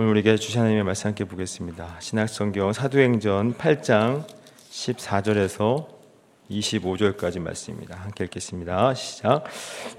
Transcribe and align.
오늘 0.00 0.10
우리에게 0.10 0.36
주신 0.36 0.60
하나님의 0.60 0.84
말씀 0.84 1.08
함께 1.08 1.24
보겠습니다. 1.24 1.96
신약성경 1.98 2.72
사도행전 2.72 3.54
8장 3.54 4.22
14절에서 4.70 5.86
25절까지 6.48 7.40
말씀입니다. 7.40 7.96
함께 7.96 8.22
읽겠습니다. 8.22 8.94
시작. 8.94 9.42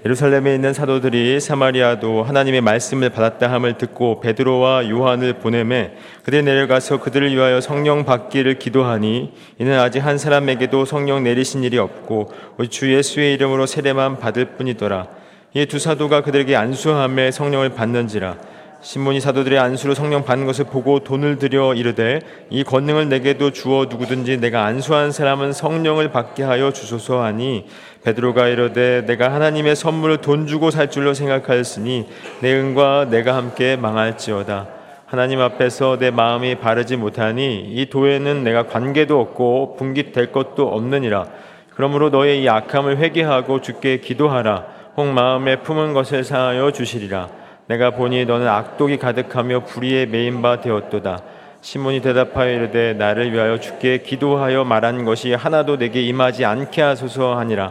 예루살렘에 0.06 0.54
있는 0.54 0.72
사도들이 0.72 1.38
사마리아도 1.38 2.22
하나님의 2.22 2.62
말씀을 2.62 3.10
받았다 3.10 3.52
함을 3.52 3.76
듣고 3.76 4.20
베드로와 4.20 4.88
요한을 4.88 5.34
보내매 5.34 5.92
그들 6.22 6.46
내려가서 6.46 7.00
그들을 7.00 7.34
위하여 7.34 7.60
성령 7.60 8.06
받기를 8.06 8.58
기도하니 8.58 9.34
이는 9.58 9.78
아직 9.78 9.98
한 9.98 10.16
사람에게도 10.16 10.86
성령 10.86 11.24
내리신 11.24 11.62
일이 11.62 11.76
없고 11.76 12.32
주 12.70 12.90
예수의 12.90 13.34
이름으로 13.34 13.66
세례만 13.66 14.18
받을 14.18 14.56
뿐이더라. 14.56 15.08
이 15.52 15.66
두 15.66 15.78
사도가 15.78 16.22
그들에게 16.22 16.54
안수함에 16.54 17.32
성령을 17.32 17.70
받는지라 17.74 18.49
신문이 18.82 19.20
사도들의 19.20 19.58
안수로 19.58 19.94
성령 19.94 20.24
받는 20.24 20.46
것을 20.46 20.64
보고 20.64 21.00
돈을 21.00 21.36
들여 21.38 21.74
이르되 21.74 22.20
이 22.48 22.64
권능을 22.64 23.10
내게도 23.10 23.50
주어 23.50 23.84
누구든지 23.84 24.38
내가 24.38 24.64
안수한 24.64 25.12
사람은 25.12 25.52
성령을 25.52 26.10
받게 26.10 26.42
하여 26.42 26.72
주소서 26.72 27.22
하니 27.22 27.66
베드로가 28.04 28.48
이르되 28.48 29.04
내가 29.04 29.34
하나님의 29.34 29.76
선물을 29.76 30.18
돈 30.18 30.46
주고 30.46 30.70
살 30.70 30.90
줄로 30.90 31.12
생각하였으니 31.12 32.08
내 32.40 32.54
은과 32.54 33.08
내가 33.10 33.36
함께 33.36 33.76
망할지어다. 33.76 34.68
하나님 35.04 35.40
앞에서 35.40 35.98
내 35.98 36.10
마음이 36.10 36.54
바르지 36.54 36.96
못하니 36.96 37.72
이 37.74 37.90
도에는 37.90 38.44
내가 38.44 38.66
관계도 38.66 39.20
없고 39.20 39.76
분깃될 39.76 40.32
것도 40.32 40.68
없느니라. 40.68 41.26
그러므로 41.74 42.08
너의 42.08 42.42
이 42.42 42.48
악함을 42.48 42.96
회개하고 42.96 43.60
주께 43.60 43.98
기도하라. 43.98 44.64
혹 44.96 45.06
마음에 45.08 45.56
품은 45.56 45.92
것을 45.92 46.24
사하여 46.24 46.72
주시리라 46.72 47.39
내가 47.70 47.92
보니 47.92 48.24
너는 48.24 48.48
악독이 48.48 48.98
가득하며 48.98 49.60
불의에 49.60 50.06
메인 50.06 50.42
바 50.42 50.60
되었도다. 50.60 51.22
시몬이 51.60 52.00
대답하여 52.00 52.52
이르되 52.52 52.94
나를 52.94 53.32
위하여 53.32 53.60
주께 53.60 53.98
기도하여 53.98 54.64
말한 54.64 55.04
것이 55.04 55.34
하나도 55.34 55.78
내게 55.78 56.02
임하지 56.02 56.44
않게 56.44 56.82
하소서 56.82 57.38
하니라. 57.38 57.70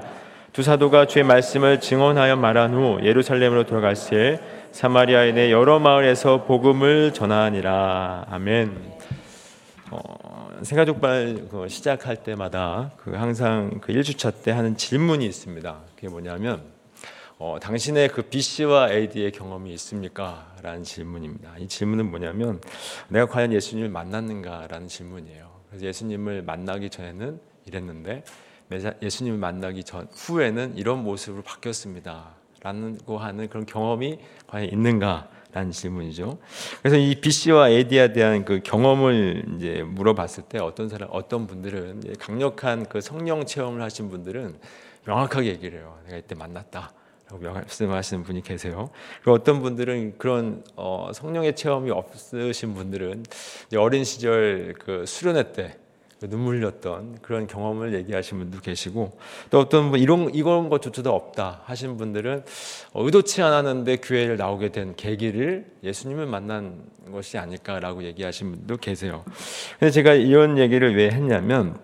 두 0.53 0.63
사도가 0.63 1.05
주의 1.07 1.25
말씀을 1.25 1.81
증언하여 1.81 2.37
말한 2.37 2.73
후 2.73 2.99
예루살렘으로 3.03 3.65
돌아갈새 3.65 4.39
사마리아에 4.71 5.33
내 5.33 5.51
여러 5.51 5.79
마을에서 5.79 6.45
복음을 6.45 7.11
전하니라. 7.11 8.27
아멘. 8.29 8.71
어, 9.91 9.99
새가족발 10.61 11.47
그 11.51 11.67
시작할 11.67 12.23
때마다 12.23 12.91
그 12.95 13.15
항상 13.15 13.81
그 13.81 13.91
1주차 13.91 14.31
때 14.45 14.51
하는 14.51 14.77
질문이 14.77 15.25
있습니다. 15.25 15.75
그게 15.97 16.07
뭐냐면 16.07 16.78
어, 17.41 17.57
당신의 17.57 18.09
그 18.09 18.23
BC와 18.23 18.91
AD의 18.91 19.31
경험이 19.31 19.71
있습니까? 19.75 20.53
라는 20.61 20.83
질문입니다. 20.83 21.57
이 21.57 21.69
질문은 21.69 22.09
뭐냐면 22.09 22.59
내가 23.07 23.27
과연 23.27 23.53
예수님을 23.53 23.87
만났는가라는 23.87 24.89
질문이에요. 24.89 25.49
그래서 25.69 25.85
예수님을 25.85 26.41
만나기 26.41 26.89
전에는 26.89 27.39
이랬는데 27.65 28.25
예수님을 29.01 29.39
만나기 29.39 29.85
전 29.85 30.09
후에는 30.11 30.75
이런 30.75 31.01
모습으로 31.01 31.41
바뀌었습니다. 31.43 32.35
라고 32.61 33.17
하는 33.17 33.47
그런 33.47 33.65
경험이 33.65 34.19
과연 34.47 34.69
있는가? 34.69 35.29
라는 35.53 35.71
질문이죠. 35.71 36.39
그래서 36.81 36.97
이 36.97 37.21
BC와 37.21 37.69
AD에 37.69 38.11
대한 38.11 38.43
그 38.43 38.59
경험을 38.61 39.45
이제 39.55 39.81
물어봤을 39.83 40.43
때 40.49 40.59
어떤 40.59 40.89
사람, 40.89 41.07
어떤 41.13 41.47
분들은 41.47 42.03
강력한 42.19 42.85
그 42.85 42.99
성령 42.99 43.45
체험을 43.45 43.81
하신 43.81 44.09
분들은 44.09 44.59
명확하게 45.05 45.47
얘기를 45.47 45.79
해요. 45.79 45.97
내가 46.05 46.17
이때 46.17 46.35
만났다. 46.35 46.98
말씀하시는 47.37 48.23
분이 48.23 48.41
계세요. 48.41 48.89
그리고 49.21 49.33
어떤 49.33 49.61
분들은 49.61 50.17
그런 50.17 50.63
어, 50.75 51.11
성령의 51.13 51.55
체험이 51.55 51.91
없으신 51.91 52.73
분들은 52.73 53.23
어린 53.77 54.03
시절 54.03 54.73
그 54.79 55.05
수련회 55.05 55.51
때그 55.51 56.29
눈물 56.29 56.57
흘렸던 56.57 57.19
그런 57.21 57.47
경험을 57.47 57.93
얘기하신 57.93 58.39
분도 58.39 58.59
계시고 58.59 59.17
또 59.49 59.59
어떤 59.59 59.91
분 59.91 59.99
이런 59.99 60.33
이런 60.33 60.69
것조차도 60.69 61.13
없다 61.13 61.61
하신 61.65 61.97
분들은 61.97 62.43
의도치 62.95 63.41
않았는데 63.41 63.97
교회를 63.97 64.37
나오게 64.37 64.69
된 64.69 64.95
계기를 64.95 65.65
예수님을 65.83 66.25
만난 66.25 66.83
것이 67.11 67.37
아닐까라고 67.37 68.03
얘기하신 68.03 68.51
분도 68.51 68.77
계세요. 68.77 69.23
근데 69.79 69.91
제가 69.91 70.13
이런 70.13 70.57
얘기를 70.57 70.95
왜 70.95 71.09
했냐면 71.09 71.79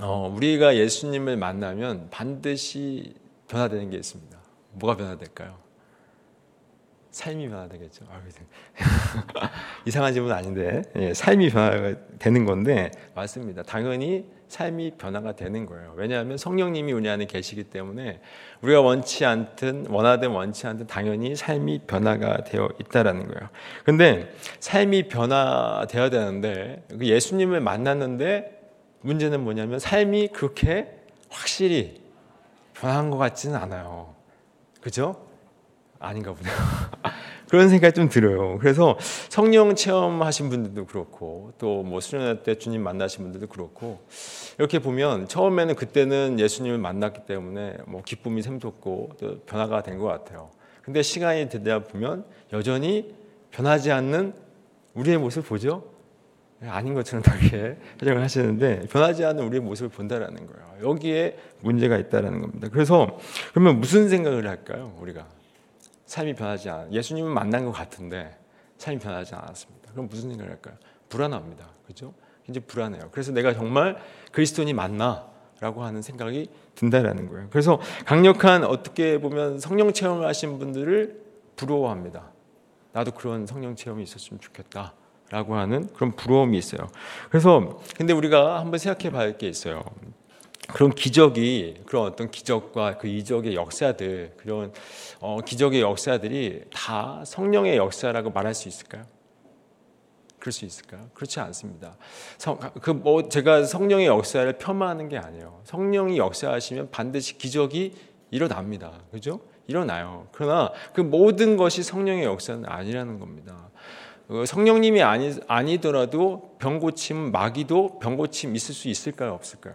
어, 0.00 0.32
우리가 0.34 0.76
예수님을 0.76 1.36
만나면 1.36 2.08
반드시 2.10 3.14
변화되는 3.48 3.90
게 3.90 3.96
있습니다. 3.96 4.37
뭐가 4.78 4.96
변화될까요? 4.96 5.68
삶이 7.10 7.48
변화되겠죠. 7.48 8.04
이상한 9.86 10.12
질문 10.12 10.30
아닌데 10.30 10.82
예, 10.96 11.14
삶이 11.14 11.50
변화가 11.50 11.94
되는 12.18 12.44
건데 12.44 12.90
맞습니다. 13.14 13.62
당연히 13.62 14.26
삶이 14.48 14.92
변화가 14.98 15.34
되는 15.36 15.66
거예요. 15.66 15.94
왜냐하면 15.96 16.36
성령님이 16.38 16.92
우리 16.92 17.08
안에 17.08 17.26
계시기 17.26 17.64
때문에 17.64 18.20
우리가 18.62 18.80
원치 18.80 19.24
않든 19.24 19.86
원하든 19.88 20.30
원치 20.30 20.66
않든 20.66 20.86
당연히 20.86 21.34
삶이 21.34 21.80
변화가 21.86 22.44
되어 22.44 22.68
있다라는 22.80 23.26
거예요. 23.26 23.48
근데 23.84 24.32
삶이 24.60 25.08
변화되어야 25.08 26.10
되는데 26.10 26.84
그 26.88 27.06
예수님을 27.06 27.60
만났는데 27.60 28.58
문제는 29.00 29.42
뭐냐면 29.42 29.78
삶이 29.78 30.28
그렇게 30.28 30.94
확실히 31.30 32.02
변한 32.74 33.10
것 33.10 33.18
같지는 33.18 33.56
않아요. 33.56 34.17
그죠? 34.88 35.16
아닌가 35.98 36.32
보네요. 36.32 36.54
그런 37.50 37.68
생각이 37.68 37.94
좀 37.94 38.08
들어요. 38.08 38.56
그래서 38.58 38.96
성령 39.28 39.74
체험하신 39.74 40.48
분들도 40.48 40.86
그렇고 40.86 41.52
또 41.58 41.82
뭐 41.82 42.00
수련회 42.00 42.42
때 42.42 42.54
주님 42.54 42.82
만나신 42.82 43.22
분들도 43.22 43.48
그렇고 43.48 44.00
이렇게 44.58 44.78
보면 44.78 45.28
처음에는 45.28 45.74
그때는 45.74 46.40
예수님을 46.40 46.78
만났기 46.78 47.26
때문에 47.26 47.76
뭐 47.86 48.00
기쁨이 48.02 48.40
샘솟고 48.42 49.10
또 49.20 49.38
변화가 49.40 49.82
된 49.82 49.98
것 49.98 50.06
같아요. 50.06 50.48
근데 50.82 51.02
시간이 51.02 51.50
되다 51.50 51.80
보면 51.84 52.24
여전히 52.54 53.14
변하지 53.50 53.92
않는 53.92 54.32
우리의 54.94 55.18
모습을 55.18 55.46
보죠. 55.46 55.84
아닌 56.62 56.94
것처럼 56.94 57.22
그렇게 57.22 57.76
해석을 58.02 58.20
하시는데 58.20 58.86
변하지 58.90 59.24
않는 59.24 59.44
우리의 59.44 59.62
모습을 59.62 59.90
본다라는 59.90 60.46
거예요. 60.46 60.90
여기에 60.90 61.38
문제가 61.60 61.96
있다라는 61.96 62.40
겁니다. 62.40 62.68
그래서 62.72 63.18
그러면 63.50 63.80
무슨 63.80 64.08
생각을 64.08 64.46
할까요? 64.48 64.96
우리가 65.00 65.26
삶이 66.06 66.34
변하지 66.34 66.70
않 66.70 66.92
예수님을 66.92 67.30
만난 67.32 67.64
것 67.64 67.72
같은데 67.72 68.36
삶이 68.78 68.98
변하지 68.98 69.34
않았습니다. 69.34 69.92
그럼 69.92 70.08
무슨 70.08 70.30
생각을 70.30 70.50
할까요? 70.52 70.74
불안합니다. 71.08 71.68
그죠? 71.86 72.14
이제 72.48 72.60
불안해요. 72.60 73.08
그래서 73.12 73.30
내가 73.32 73.52
정말 73.52 73.98
그리스도인이 74.32 74.72
맞나라고 74.72 75.82
하는 75.82 76.02
생각이 76.02 76.50
든다라는 76.74 77.28
거예요. 77.28 77.48
그래서 77.50 77.80
강력한 78.04 78.64
어떻게 78.64 79.20
보면 79.20 79.60
성령 79.60 79.92
체험을 79.92 80.26
하신 80.26 80.58
분들을 80.58 81.22
부러워합니다. 81.56 82.32
나도 82.92 83.12
그런 83.12 83.46
성령 83.46 83.76
체험이 83.76 84.02
있었으면 84.02 84.40
좋겠다. 84.40 84.94
라고 85.30 85.56
하는 85.56 85.92
그런 85.92 86.12
부러움이 86.12 86.56
있어요. 86.56 86.88
그래서 87.28 87.80
근데 87.96 88.12
우리가 88.12 88.60
한번 88.60 88.78
생각해 88.78 89.10
봐야 89.10 89.22
할 89.22 89.38
게 89.38 89.46
있어요. 89.48 89.82
그런 90.68 90.90
기적이 90.90 91.82
그런 91.86 92.04
어떤 92.06 92.30
기적과 92.30 92.98
그 92.98 93.06
이적의 93.08 93.54
역사들 93.54 94.34
그런 94.36 94.72
어, 95.20 95.40
기적의 95.40 95.80
역사들이 95.80 96.64
다 96.72 97.22
성령의 97.26 97.76
역사라고 97.78 98.30
말할 98.30 98.54
수 98.54 98.68
있을까요? 98.68 99.04
그럴 100.38 100.52
수 100.52 100.64
있을까요? 100.64 101.08
그렇지 101.14 101.40
않습니다. 101.40 101.96
그 102.82 102.90
뭐 102.92 103.28
제가 103.28 103.64
성령의 103.64 104.06
역사를 104.06 104.50
폄하하는 104.58 105.08
게 105.08 105.16
아니에요. 105.18 105.60
성령이 105.64 106.18
역사하시면 106.18 106.90
반드시 106.90 107.38
기적이 107.38 107.94
일어납니다. 108.30 108.92
그죠? 109.10 109.40
일어나요. 109.66 110.26
그러나 110.32 110.70
그 110.94 111.00
모든 111.00 111.56
것이 111.56 111.82
성령의 111.82 112.24
역사는 112.24 112.64
아니라는 112.66 113.18
겁니다. 113.18 113.68
어, 114.28 114.44
성령님이 114.44 115.02
아니, 115.02 115.34
아니더라도 115.46 116.56
병 116.58 116.78
고침, 116.80 117.32
마귀도 117.32 117.98
병 117.98 118.16
고침 118.16 118.54
있을 118.54 118.74
수 118.74 118.88
있을까요? 118.88 119.32
없을까요? 119.32 119.74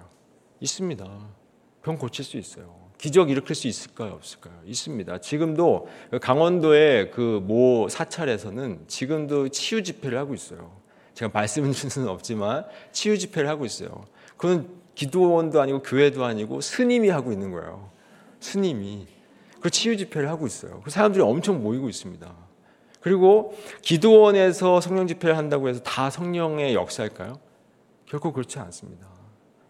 있습니다. 0.60 1.06
병 1.82 1.98
고칠 1.98 2.24
수 2.24 2.38
있어요. 2.38 2.84
기적 3.00 3.30
일으킬 3.32 3.56
수 3.56 3.68
있을까요? 3.68 4.14
없을까요? 4.14 4.54
있습니다. 4.66 5.18
지금도 5.20 5.88
강원도의 6.22 7.12
그 7.12 7.42
모 7.44 7.90
사찰에서는 7.90 8.86
지금도 8.88 9.50
치유 9.50 9.84
집회를 9.84 10.18
하고 10.18 10.34
있어요. 10.34 10.72
제가 11.16 11.32
말씀을 11.34 11.72
드릴 11.74 11.90
수는 11.90 12.08
없지만 12.08 12.66
치유 12.92 13.18
집회를 13.18 13.50
하고 13.50 13.66
있어요. 13.66 14.06
그건 14.38 14.70
기도원도 14.96 15.60
아니고 15.60 15.82
교회도 15.82 16.24
아니고 16.24 16.62
스님이 16.62 17.10
하고 17.10 17.32
있는 17.32 17.52
거예요. 17.52 17.90
스님이. 18.40 19.08
그 19.60 19.70
치유 19.70 19.98
집회를 19.98 20.30
하고 20.30 20.46
있어요. 20.46 20.82
그 20.84 20.92
사람들이 20.92 21.24
엄청 21.24 21.62
모이고 21.64 21.90
있습니다. 21.90 22.43
그리고 23.04 23.54
기도원에서 23.82 24.80
성령 24.80 25.08
집회를 25.08 25.36
한다고 25.36 25.68
해서 25.68 25.82
다 25.82 26.10
성령의 26.10 26.74
역사일까요? 26.74 27.38
결코 28.06 28.32
그렇지 28.32 28.60
않습니다. 28.60 29.06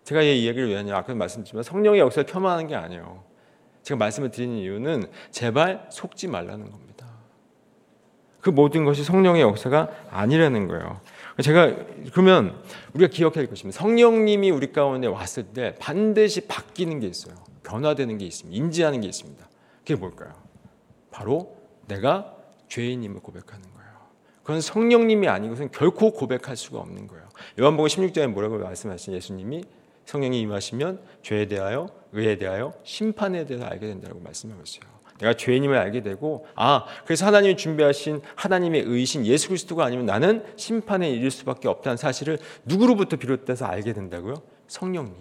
제가 0.03 0.21
이 0.21 0.45
얘기를 0.45 0.69
왜 0.69 0.75
하냐 0.75 0.95
아까 0.95 1.15
말씀드렸지만 1.15 1.63
성령의 1.63 1.99
역사를 1.99 2.23
폄하하는 2.31 2.67
게 2.67 2.75
아니에요. 2.75 3.23
제가 3.81 3.97
말씀을 3.97 4.29
드리는 4.29 4.55
이유는 4.57 5.09
제발 5.31 5.87
속지 5.89 6.27
말라는 6.27 6.69
겁니다. 6.69 7.07
그 8.39 8.51
모든 8.51 8.85
것이 8.85 9.03
성령의 9.03 9.41
역사가 9.41 9.89
아니라는 10.11 10.67
거예요. 10.67 11.01
제가 11.41 11.75
그러면 12.11 12.61
우리가 12.93 13.11
기억해야 13.11 13.41
할 13.41 13.47
것입니다. 13.47 13.79
성령님이 13.79 14.51
우리 14.51 14.71
가운데 14.71 15.07
왔을 15.07 15.45
때 15.45 15.73
반드시 15.79 16.41
바뀌는 16.47 16.99
게 16.99 17.07
있어요. 17.07 17.33
변화되는 17.63 18.15
게 18.19 18.25
있습니다. 18.25 18.55
인지하는 18.55 19.01
게 19.01 19.07
있습니다. 19.07 19.43
그게 19.79 19.95
뭘까요? 19.95 20.33
바로 21.09 21.57
내가 21.87 22.42
죄인임을 22.73 23.21
고백하는 23.21 23.61
거예요. 23.61 23.93
그건 24.41 24.59
성령님이 24.59 25.27
아니고선 25.27 25.69
결코 25.71 26.11
고백할 26.11 26.57
수가 26.57 26.79
없는 26.79 27.07
거예요. 27.07 27.23
요한복음 27.59 27.87
16장에 27.87 28.27
뭐라고 28.27 28.57
말씀하신 28.57 29.13
예수님이 29.13 29.63
성령이 30.05 30.41
임하시면 30.41 30.99
죄에 31.21 31.47
대하여 31.47 31.87
의에 32.11 32.37
대하여 32.37 32.73
심판에 32.83 33.45
대해서 33.45 33.65
알게 33.65 33.87
된다고 33.87 34.19
말씀하고 34.19 34.61
있어요. 34.63 34.91
내가 35.19 35.35
죄인임을 35.35 35.77
알게 35.77 36.01
되고 36.01 36.47
아 36.55 36.85
그래서 37.05 37.27
하나님이 37.27 37.55
준비하신 37.55 38.21
하나님의 38.35 38.81
의신 38.81 39.25
예수 39.25 39.49
그리스도가 39.49 39.85
아니면 39.85 40.07
나는 40.07 40.43
심판에 40.57 41.09
이를 41.11 41.29
수밖에 41.29 41.67
없다는 41.67 41.97
사실을 41.97 42.39
누구로부터 42.65 43.17
비롯돼서 43.17 43.65
알게 43.65 43.93
된다고요? 43.93 44.41
성령님. 44.67 45.13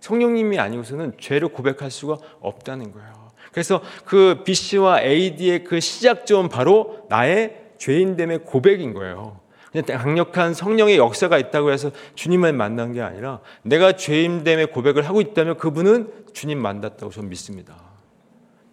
성령님이 0.00 0.58
아니고서는 0.58 1.12
죄를 1.20 1.48
고백할 1.48 1.90
수가 1.90 2.16
없다는 2.40 2.92
거예요. 2.92 3.25
그래서 3.56 3.80
그 4.04 4.42
BC와 4.44 5.00
AD의 5.00 5.64
그 5.64 5.80
시작점 5.80 6.50
바로 6.50 7.06
나의 7.08 7.56
죄인됨의 7.78 8.44
고백인 8.44 8.92
거예요. 8.92 9.40
그냥 9.72 9.98
강력한 9.98 10.52
성령의 10.52 10.98
역사가 10.98 11.38
있다고 11.38 11.70
해서 11.70 11.90
주님을 12.16 12.52
만난 12.52 12.92
게 12.92 13.00
아니라 13.00 13.40
내가 13.62 13.92
죄인됨의 13.92 14.72
고백을 14.72 15.08
하고 15.08 15.22
있다면 15.22 15.56
그분은 15.56 16.12
주님 16.34 16.60
만났다고 16.60 17.10
저는 17.10 17.30
믿습니다. 17.30 17.76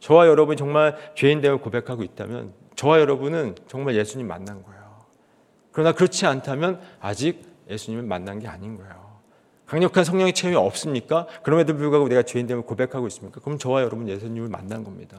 저와 0.02 0.28
여러분이 0.28 0.58
정말 0.58 0.98
죄인됨을 1.16 1.60
고백하고 1.60 2.04
있다면 2.04 2.52
저와 2.76 3.00
여러분은 3.00 3.56
정말 3.70 3.96
예수님 3.96 4.28
만난 4.28 4.64
거예요. 4.64 4.84
그러나 5.72 5.94
그렇지 5.94 6.26
않다면 6.26 6.82
아직 7.00 7.42
예수님을 7.70 8.04
만난 8.04 8.40
게 8.40 8.50
아닌 8.50 8.76
거예요. 8.76 9.03
강력한 9.66 10.04
성령의 10.04 10.34
체험이 10.34 10.58
없습니까? 10.58 11.28
그럼에도 11.42 11.76
불구하고 11.76 12.08
내가 12.08 12.24
죄인됨을 12.24 12.64
고백하고 12.64 13.08
있습니까? 13.08 13.40
그럼 13.42 13.58
저와 13.58 13.82
여러분 13.82 14.08
예수님을 14.08 14.50
만난 14.50 14.84
겁니다. 14.84 15.18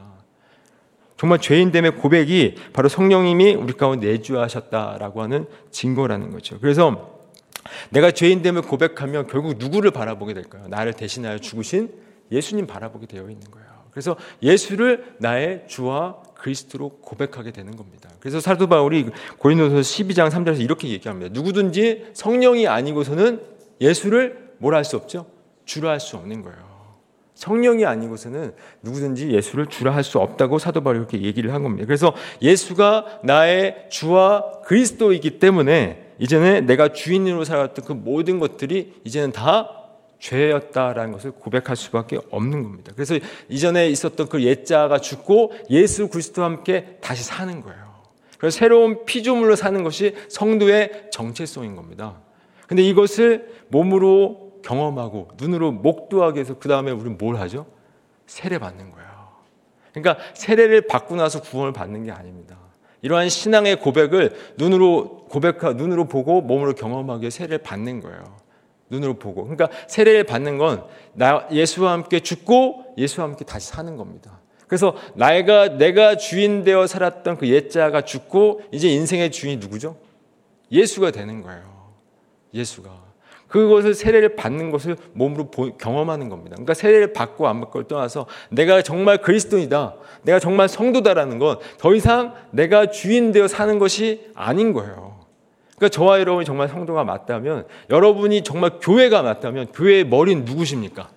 정말 1.17 1.39
죄인됨의 1.39 1.95
고백이 1.97 2.55
바로 2.73 2.89
성령님이 2.89 3.55
우리 3.55 3.73
가운데 3.73 4.07
내주하셨다라고 4.07 5.21
하는 5.21 5.45
증거라는 5.71 6.31
거죠. 6.31 6.59
그래서 6.59 7.19
내가 7.89 8.11
죄인됨을 8.11 8.61
고백하면 8.63 9.27
결국 9.27 9.57
누구를 9.57 9.91
바라보게 9.91 10.33
될까요? 10.33 10.65
나를 10.67 10.93
대신하여 10.93 11.39
죽으신 11.39 11.91
예수님 12.31 12.67
바라보게 12.67 13.07
되어 13.07 13.29
있는 13.29 13.49
거예요. 13.49 13.65
그래서 13.91 14.17
예수를 14.43 15.15
나의 15.19 15.63
주와 15.67 16.17
그리스도로 16.35 16.89
고백하게 17.01 17.51
되는 17.51 17.75
겁니다. 17.75 18.09
그래서 18.19 18.39
사도 18.39 18.67
바울이 18.67 19.09
고린도서 19.37 19.77
12장 19.77 20.29
3절에서 20.29 20.59
이렇게 20.59 20.89
얘기합니다. 20.89 21.31
누구든지 21.33 22.07
성령이 22.13 22.67
아니고서는 22.67 23.54
예수를 23.81 24.53
뭐라 24.59 24.77
할수 24.77 24.95
없죠? 24.95 25.25
주라 25.65 25.91
할 25.91 25.99
수 25.99 26.17
없는 26.17 26.41
거예요. 26.41 26.75
성령이 27.33 27.85
아니고서는 27.85 28.53
누구든지 28.81 29.31
예수를 29.31 29.67
주라 29.67 29.93
할 29.93 30.03
수 30.03 30.19
없다고 30.19 30.57
사도 30.57 30.81
바울이 30.81 30.99
이렇게 30.99 31.21
얘기를 31.21 31.53
한 31.53 31.63
겁니다. 31.63 31.85
그래서 31.85 32.13
예수가 32.41 33.21
나의 33.23 33.87
주와 33.89 34.61
그리스도이기 34.61 35.39
때문에 35.39 36.13
이제는 36.19 36.65
내가 36.65 36.93
주인으로 36.93 37.43
살았던 37.43 37.85
그 37.85 37.91
모든 37.91 38.39
것들이 38.39 38.93
이제는 39.03 39.33
다 39.33 39.69
죄였다라는 40.19 41.11
것을 41.11 41.31
고백할 41.31 41.75
수밖에 41.75 42.17
없는 42.31 42.63
겁니다. 42.63 42.93
그래서 42.95 43.19
이전에 43.49 43.89
있었던 43.89 44.29
그 44.29 44.41
옛자가 44.41 44.99
죽고 44.99 45.51
예수 45.69 46.07
그리스도와 46.07 46.47
함께 46.47 46.97
다시 47.01 47.23
사는 47.23 47.61
거예요. 47.61 47.95
그래서 48.37 48.57
새로운 48.57 49.05
피조물로 49.05 49.57
사는 49.57 49.83
것이 49.83 50.15
성도의 50.29 51.07
정체성인 51.11 51.75
겁니다. 51.75 52.21
근데 52.67 52.83
이것을 52.83 53.49
몸으로 53.69 54.59
경험하고 54.63 55.29
눈으로 55.37 55.71
목도하게 55.71 56.39
해서 56.39 56.57
그 56.59 56.67
다음에 56.67 56.91
우리는 56.91 57.17
뭘 57.17 57.35
하죠? 57.37 57.65
세례 58.25 58.57
받는 58.57 58.91
거예요. 58.91 59.09
그러니까 59.93 60.23
세례를 60.33 60.87
받고 60.87 61.15
나서 61.15 61.41
구원을 61.41 61.71
받는 61.71 62.03
게 62.03 62.11
아닙니다. 62.11 62.57
이러한 63.01 63.29
신앙의 63.29 63.79
고백을 63.79 64.35
눈으로 64.57 65.25
고백하 65.29 65.73
눈으로 65.73 66.07
보고 66.07 66.41
몸으로 66.41 66.73
경험하게 66.73 67.29
세례를 67.29 67.59
받는 67.59 68.01
거예요. 68.01 68.37
눈으로 68.89 69.13
보고. 69.15 69.43
그러니까 69.43 69.69
세례를 69.87 70.23
받는 70.23 70.57
건 70.57 70.83
나 71.13 71.47
예수와 71.51 71.93
함께 71.93 72.19
죽고 72.19 72.95
예수와 72.97 73.27
함께 73.27 73.45
다시 73.45 73.69
사는 73.69 73.95
겁니다. 73.95 74.39
그래서 74.67 74.95
나가 75.13 75.77
내가 75.77 76.17
주인 76.17 76.63
되어 76.63 76.87
살았던 76.87 77.37
그 77.37 77.47
옛자가 77.47 78.01
죽고 78.01 78.61
이제 78.71 78.89
인생의 78.89 79.31
주인이 79.31 79.57
누구죠? 79.57 79.97
예수가 80.71 81.11
되는 81.11 81.41
거예요. 81.41 81.74
예수가. 82.55 82.89
그것을 83.47 83.93
세례를 83.93 84.35
받는 84.35 84.71
것을 84.71 84.97
몸으로 85.13 85.49
경험하는 85.77 86.29
겁니다. 86.29 86.55
그러니까 86.55 86.73
세례를 86.73 87.13
받고 87.13 87.47
안 87.47 87.61
받고를 87.61 87.87
떠나서 87.87 88.25
내가 88.49 88.81
정말 88.81 89.19
그리스도이다. 89.19 89.95
내가 90.23 90.39
정말 90.39 90.67
성도다라는 90.67 91.37
건 91.37 91.59
더 91.77 91.93
이상 91.93 92.33
내가 92.51 92.87
주인 92.89 93.31
되어 93.31 93.47
사는 93.47 93.77
것이 93.77 94.31
아닌 94.33 94.73
거예요. 94.73 95.19
그러니까 95.75 95.89
저와 95.89 96.19
여러분이 96.19 96.45
정말 96.45 96.67
성도가 96.69 97.03
맞다면 97.03 97.67
여러분이 97.89 98.43
정말 98.43 98.79
교회가 98.81 99.21
맞다면 99.21 99.67
교회의 99.73 100.05
머리는 100.05 100.43
누구십니까? 100.45 101.09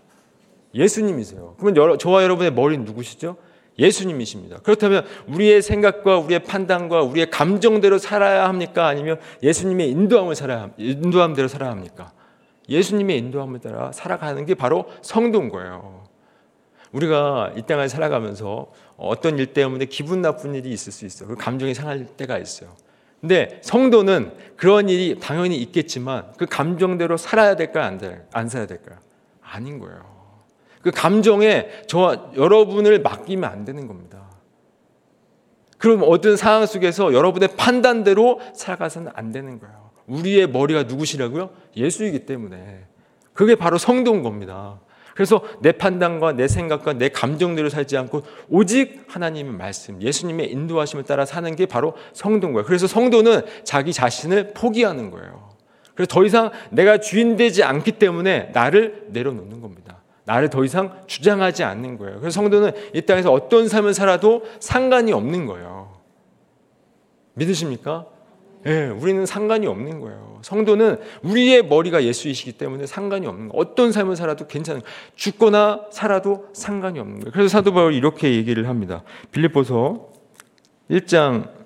예수님이세요. 0.74 1.54
그러면 1.58 1.98
저와 1.98 2.22
여러분의 2.24 2.52
머리는 2.52 2.84
누구시죠? 2.84 3.36
예수님이십니다. 3.78 4.58
그렇다면 4.60 5.06
우리의 5.28 5.62
생각과 5.62 6.18
우리의 6.18 6.40
판단과 6.40 7.02
우리의 7.02 7.30
감정대로 7.30 7.98
살아야 7.98 8.48
합니까? 8.48 8.86
아니면 8.86 9.20
예수님의 9.42 9.90
인도함을 9.90 10.34
살아야 10.34 10.70
인도함대로 10.76 11.48
살아야 11.48 11.70
합니까? 11.70 12.12
예수님의 12.68 13.18
인도함을 13.18 13.60
따라 13.60 13.92
살아가는 13.92 14.44
게 14.44 14.54
바로 14.54 14.86
성도인 15.02 15.48
거예요. 15.48 16.04
우리가 16.92 17.52
이 17.56 17.62
땅을 17.62 17.88
살아가면서 17.88 18.72
어떤 18.96 19.38
일 19.38 19.52
때문에 19.52 19.84
기분 19.86 20.22
나쁜 20.22 20.54
일이 20.54 20.70
있을 20.70 20.92
수 20.92 21.06
있어요. 21.06 21.28
그 21.28 21.36
감정이 21.36 21.74
상할 21.74 22.06
때가 22.16 22.38
있어요. 22.38 22.70
근데 23.20 23.58
성도는 23.62 24.32
그런 24.56 24.88
일이 24.88 25.18
당연히 25.20 25.56
있겠지만 25.58 26.32
그 26.36 26.46
감정대로 26.46 27.16
살아야 27.16 27.56
될까요? 27.56 27.84
안, 27.84 27.98
될, 27.98 28.26
안 28.32 28.48
살아야 28.48 28.66
될까요? 28.66 28.98
아닌 29.40 29.78
거예요. 29.78 30.17
그 30.88 30.90
감정에 30.90 31.68
저 31.86 32.30
여러분을 32.34 33.02
맡기면 33.02 33.50
안 33.50 33.66
되는 33.66 33.86
겁니다. 33.86 34.30
그럼 35.76 36.02
어떤 36.02 36.36
상황 36.36 36.64
속에서 36.64 37.12
여러분의 37.12 37.50
판단대로 37.56 38.40
살아가서는 38.54 39.12
안 39.14 39.30
되는 39.30 39.60
거예요. 39.60 39.90
우리의 40.06 40.48
머리가 40.48 40.84
누구시라고요? 40.84 41.50
예수이기 41.76 42.20
때문에. 42.24 42.86
그게 43.34 43.54
바로 43.54 43.76
성도인 43.76 44.22
겁니다. 44.22 44.80
그래서 45.14 45.42
내 45.60 45.72
판단과 45.72 46.32
내 46.32 46.48
생각과 46.48 46.94
내 46.94 47.10
감정대로 47.10 47.68
살지 47.68 47.98
않고 47.98 48.22
오직 48.48 49.04
하나님의 49.08 49.52
말씀, 49.52 50.00
예수님의 50.00 50.50
인도하심을 50.50 51.04
따라 51.04 51.26
사는 51.26 51.54
게 51.54 51.66
바로 51.66 51.94
성도인 52.14 52.54
거예요. 52.54 52.64
그래서 52.64 52.86
성도는 52.86 53.42
자기 53.62 53.92
자신을 53.92 54.54
포기하는 54.54 55.10
거예요. 55.10 55.50
그래서 55.94 56.08
더 56.08 56.24
이상 56.24 56.50
내가 56.70 56.98
주인 56.98 57.36
되지 57.36 57.62
않기 57.62 57.92
때문에 57.92 58.52
나를 58.54 59.08
내려놓는 59.08 59.60
겁니다. 59.60 59.98
나를 60.28 60.50
더 60.50 60.62
이상 60.62 60.92
주장하지 61.06 61.64
않는 61.64 61.96
거예요. 61.96 62.20
그래서 62.20 62.34
성도는 62.42 62.72
이 62.92 63.00
땅에서 63.00 63.32
어떤 63.32 63.66
삶을 63.66 63.94
살아도 63.94 64.42
상관이 64.60 65.10
없는 65.10 65.46
거예요. 65.46 65.90
믿으십니까? 67.32 68.04
예, 68.66 68.70
네, 68.70 68.86
우리는 68.88 69.24
상관이 69.24 69.66
없는 69.66 70.00
거예요. 70.00 70.40
성도는 70.42 70.98
우리의 71.22 71.64
머리가 71.64 72.04
예수이시기 72.04 72.52
때문에 72.52 72.84
상관이 72.84 73.26
없는 73.26 73.48
거예요. 73.48 73.58
어떤 73.58 73.90
삶을 73.90 74.16
살아도 74.16 74.46
괜찮은 74.46 74.82
거예요. 74.82 74.94
죽거나 75.14 75.86
살아도 75.90 76.48
상관이 76.52 76.98
없는 76.98 77.20
거예요. 77.20 77.32
그래서 77.32 77.48
사도 77.48 77.72
바울이 77.72 77.96
이렇게 77.96 78.34
얘기를 78.34 78.68
합니다. 78.68 79.04
빌립보서 79.32 80.08
1장 80.90 81.57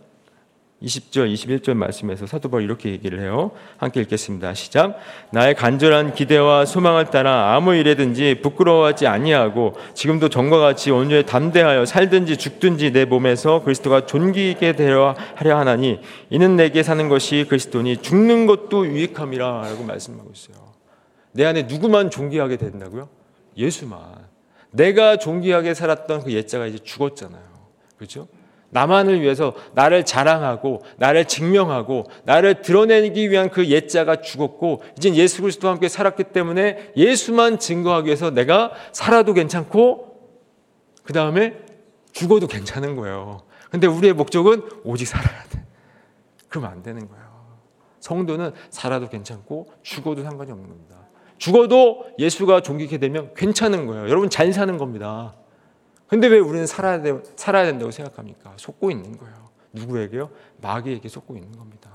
20절, 0.83 1.33
21절 1.33 1.75
말씀에서 1.75 2.27
사도 2.27 2.49
바울 2.51 2.65
이렇게 2.65 2.91
얘기를 2.91 3.21
해요. 3.21 3.53
함께 3.77 4.01
읽겠습니다. 4.01 4.55
시작. 4.55 4.99
나의 5.31 5.55
간절한 5.55 6.15
기대와 6.15 6.67
소망을 6.67 7.07
따라 7.07 7.55
아무 7.55 7.75
일에든지 7.75 8.41
부끄러워하지 8.43 9.07
아니하고 9.07 9.75
지금도 9.95 10.29
전과 10.29 10.59
같이 10.59 10.91
온유에 10.91 11.23
담대하여 11.23 11.87
살든지 11.87 12.37
죽든지 12.37 12.93
내 12.93 13.05
몸에서 13.05 13.63
그리스도가 13.63 14.07
존귀게 14.07 14.75
되려 14.75 15.15
하려 15.37 15.59
하나니 15.59 16.01
이는 16.31 16.57
내게 16.57 16.83
사는 16.83 17.09
것이 17.09 17.47
그리스도니 17.49 17.99
죽는 17.99 18.47
것도 18.47 18.87
유익함이라라고 18.87 19.85
말씀하고 19.85 20.31
있어요. 20.35 20.73
내 21.33 21.45
안에 21.45 21.63
누구만 21.63 22.11
존귀하게 22.11 22.57
된다고요? 22.57 23.09
예수만. 23.57 24.01
내가 24.71 25.17
존귀하게 25.17 25.75
살았던 25.75 26.25
그 26.25 26.33
옛자가 26.33 26.67
이제 26.67 26.79
죽었잖아요. 26.79 27.43
그렇죠? 27.97 28.27
나만을 28.73 29.21
위해서 29.21 29.55
나를 29.75 30.05
자랑하고 30.05 30.83
나를 30.97 31.27
증명하고 31.27 32.05
나를 32.25 32.63
드러내기 32.63 33.31
위한 33.31 33.51
그 33.51 33.69
옛자가 33.69 34.23
죽었고 34.23 34.83
이제 34.97 35.15
예수 35.15 35.43
그리스도와 35.43 35.75
함께 35.75 35.89
살았기 35.89 36.25
때문에 36.25 36.93
예수만 36.97 37.59
증거하기 37.59 38.07
위해서 38.07 38.31
내가 38.31 38.73
살아도 38.93 39.35
괜찮고 39.35 40.17
그 41.05 41.13
다음에 41.13 41.59
죽어도 42.13 42.47
괜찮은 42.47 42.97
거예요. 42.97 43.43
근데 43.71 43.87
우리의 43.87 44.15
목적은 44.15 44.63
오직 44.85 45.07
살아야 45.07 45.45
돼. 45.51 45.65
그러면 46.49 46.71
안 46.71 46.83
되는 46.83 47.07
거예요. 47.07 47.23
성도는 48.01 48.53
살아도 48.71 49.09
괜찮고 49.09 49.71
죽어도 49.83 50.23
상관이 50.23 50.51
없는 50.51 50.69
겁니다. 50.69 50.97
죽어도 51.37 52.07
예수가 52.19 52.63
존귀케 52.63 52.99
되면 52.99 53.33
괜찮은 53.35 53.87
거예요. 53.87 54.09
여러분 54.09 54.31
잘 54.31 54.51
사는 54.53 54.79
겁니다. 54.79 55.35
근데 56.13 56.27
왜 56.27 56.39
우리는 56.41 56.67
살아야, 56.67 57.01
돼, 57.01 57.19
살아야 57.37 57.65
된다고 57.65 57.91
생각합니까? 57.91 58.53
속고 58.59 58.91
있는 58.91 59.17
거예요. 59.17 59.49
누구에게요? 59.73 60.29
마귀에게 60.61 61.09
속고 61.09 61.37
있는 61.37 61.57
겁니다. 61.57 61.91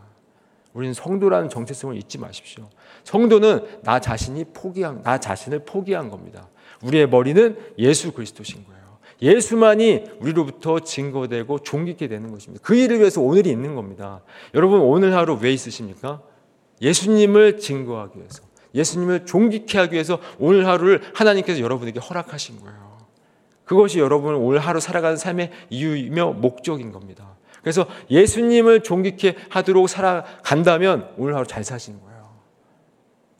우리는 0.73 0.91
성도라는 0.91 1.49
정체성을 1.49 1.95
잊지 1.97 2.17
마십시오. 2.17 2.67
성도는 3.03 3.81
나 3.83 3.99
자신이 3.99 4.45
포기한 4.55 5.03
나 5.03 5.19
자신을 5.19 5.65
포기한 5.65 6.09
겁니다. 6.09 6.49
우리의 6.81 7.07
머리는 7.07 7.59
예수 7.77 8.11
그리스도신 8.11 8.65
거예요. 8.65 8.97
예수만이 9.21 10.05
우리로부터 10.19 10.79
증거되고 10.79 11.59
존귀케 11.59 12.07
되는 12.07 12.31
것입니다. 12.31 12.63
그 12.65 12.73
일을 12.73 12.97
위해서 12.97 13.21
오늘이 13.21 13.51
있는 13.51 13.75
겁니다. 13.75 14.23
여러분 14.55 14.81
오늘 14.81 15.13
하루 15.13 15.37
왜 15.39 15.53
있으십니까? 15.53 16.23
예수님을 16.81 17.59
증거하기 17.59 18.17
위해서, 18.17 18.41
예수님을 18.73 19.27
존귀케 19.27 19.77
하기 19.77 19.93
위해서 19.93 20.19
오늘 20.39 20.65
하루를 20.65 21.03
하나님께서 21.13 21.59
여러분에게 21.59 21.99
허락하신 21.99 22.61
거예요. 22.61 22.86
그것이 23.67 23.99
여러분 23.99 24.33
올 24.35 24.57
하루 24.57 24.79
살아가는 24.79 25.17
삶의 25.17 25.51
이유이며 25.69 26.33
목적인 26.33 26.91
겁니다. 26.91 27.35
그래서 27.61 27.85
예수님을 28.09 28.81
존귀케 28.81 29.35
하도록 29.49 29.87
살아간다면 29.89 31.09
오늘 31.17 31.35
하루 31.35 31.45
잘 31.45 31.63
사시는 31.63 31.99
거예요. 32.01 32.29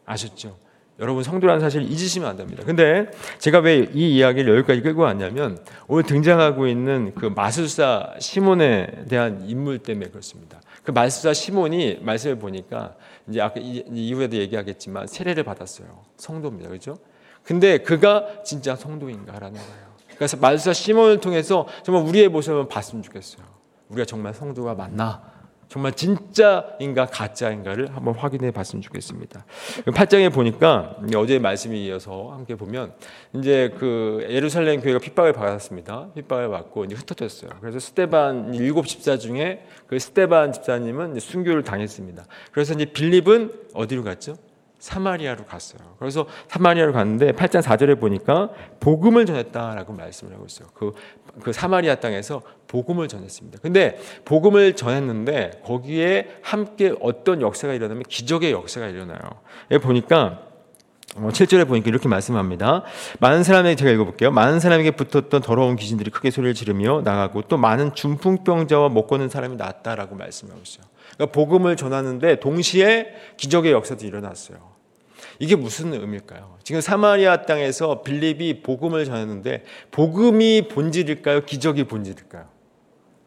아셨죠? 0.05 0.57
여러분 0.99 1.23
성도라는 1.23 1.61
사실 1.61 1.83
잊으시면 1.83 2.27
안 2.27 2.35
됩니다. 2.37 2.63
근데 2.65 3.09
제가 3.37 3.59
왜 3.59 3.87
이 3.93 4.17
이야기를 4.17 4.57
여기까지 4.57 4.81
끌고 4.81 5.03
왔냐면 5.03 5.59
오늘 5.87 6.03
등장하고 6.03 6.67
있는 6.67 7.13
그 7.15 7.27
마술사 7.27 8.15
시몬에 8.19 9.05
대한 9.07 9.45
인물 9.47 9.77
때문에 9.79 10.09
그렇습니다. 10.09 10.59
그 10.83 10.91
마술사 10.91 11.33
시몬이 11.33 11.99
말씀을 12.01 12.37
보니까 12.39 12.95
이제 13.29 13.39
아까 13.39 13.59
이후에도 13.61 14.37
얘기하겠지만 14.37 15.07
세례를 15.07 15.43
받았어요. 15.43 15.87
성도입니다. 16.17 16.67
그렇죠? 16.69 16.97
근데 17.43 17.77
그가 17.77 18.43
진짜 18.43 18.75
성도인가라는 18.75 19.53
거예요. 19.59 19.96
그래서 20.17 20.37
마술사 20.37 20.73
시몬을 20.73 21.19
통해서 21.19 21.67
정말 21.83 22.03
우리의 22.03 22.29
모습을 22.29 22.67
봤으면 22.67 23.03
좋겠어요. 23.03 23.45
우리가 23.89 24.05
정말 24.05 24.33
성도가 24.33 24.73
맞나? 24.73 25.37
정말 25.69 25.91
진짜인가 25.91 27.07
가짜인가를 27.07 27.93
한번 27.93 28.15
확인해 28.15 28.51
봤으면 28.51 28.81
좋겠습니다. 28.81 29.45
8장에 29.85 30.33
보니까 30.33 30.95
어제 31.15 31.39
말씀에 31.39 31.77
이어서 31.77 32.31
함께 32.31 32.55
보면 32.55 32.93
이제 33.35 33.73
그 33.77 34.25
예루살렘 34.29 34.79
교회가 34.79 34.99
핍박을 34.99 35.33
받았습니다. 35.33 36.11
핍박을 36.15 36.49
받고 36.49 36.85
이제 36.85 36.95
흩어졌어요. 36.95 37.51
그래서 37.59 37.79
스테반 37.79 38.53
일곱 38.53 38.87
집사 38.87 39.17
중에 39.17 39.65
그 39.87 39.99
스테반 39.99 40.53
집사님은 40.53 41.19
순교를 41.19 41.63
당했습니다. 41.63 42.23
그래서 42.53 42.73
이제 42.73 42.85
빌립은 42.85 43.51
어디로 43.73 44.03
갔죠? 44.05 44.37
사마리아로 44.79 45.45
갔어요. 45.45 45.95
그래서 45.99 46.27
사마리아로 46.47 46.93
갔는데 46.93 47.31
8장 47.31 47.61
4절에 47.61 47.99
보니까 47.99 48.49
복음을 48.79 49.25
전했다라고 49.25 49.93
말씀을 49.93 50.33
하고 50.33 50.45
있어요. 50.45 50.69
그, 50.73 50.93
그 51.41 51.51
사마리아 51.51 51.95
땅에서 51.95 52.41
복음을 52.67 53.07
전했습니다. 53.07 53.59
근데 53.61 53.99
복음을 54.25 54.75
전했는데 54.75 55.61
거기에 55.63 56.39
함께 56.41 56.93
어떤 57.01 57.41
역사가 57.41 57.73
일어나면 57.73 58.03
기적의 58.03 58.51
역사가 58.51 58.87
일어나요. 58.87 59.19
여기 59.71 59.83
보니까 59.83 60.46
7절에 61.15 61.61
어, 61.61 61.65
보니까 61.65 61.89
이렇게 61.89 62.07
말씀합니다. 62.07 62.83
많은 63.19 63.43
사람에게 63.43 63.75
제가 63.75 63.91
읽어볼게요. 63.91 64.31
많은 64.31 64.59
사람에게 64.59 64.91
붙었던 64.91 65.41
더러운 65.41 65.75
귀신들이 65.75 66.11
크게 66.11 66.31
소리를 66.31 66.53
지르며 66.53 67.01
나가고 67.03 67.43
또 67.43 67.57
많은 67.57 67.95
중풍병자와 67.95 68.89
못 68.89 69.07
걷는 69.07 69.29
사람이 69.29 69.55
나왔다라고 69.55 70.15
말씀하고 70.15 70.59
있어요. 70.63 70.85
그러니까 71.15 71.31
복음을 71.31 71.75
전하는데 71.75 72.39
동시에 72.39 73.07
기적의 73.37 73.71
역사도 73.71 74.05
일어났어요. 74.05 74.57
이게 75.39 75.55
무슨 75.55 75.93
의미일까요? 75.93 76.57
지금 76.63 76.81
사마리아 76.81 77.43
땅에서 77.43 78.01
빌립이 78.01 78.61
복음을 78.61 79.05
전했는데 79.05 79.63
복음이 79.91 80.67
본질일까요? 80.67 81.45
기적이 81.45 81.85
본질일까요? 81.85 82.56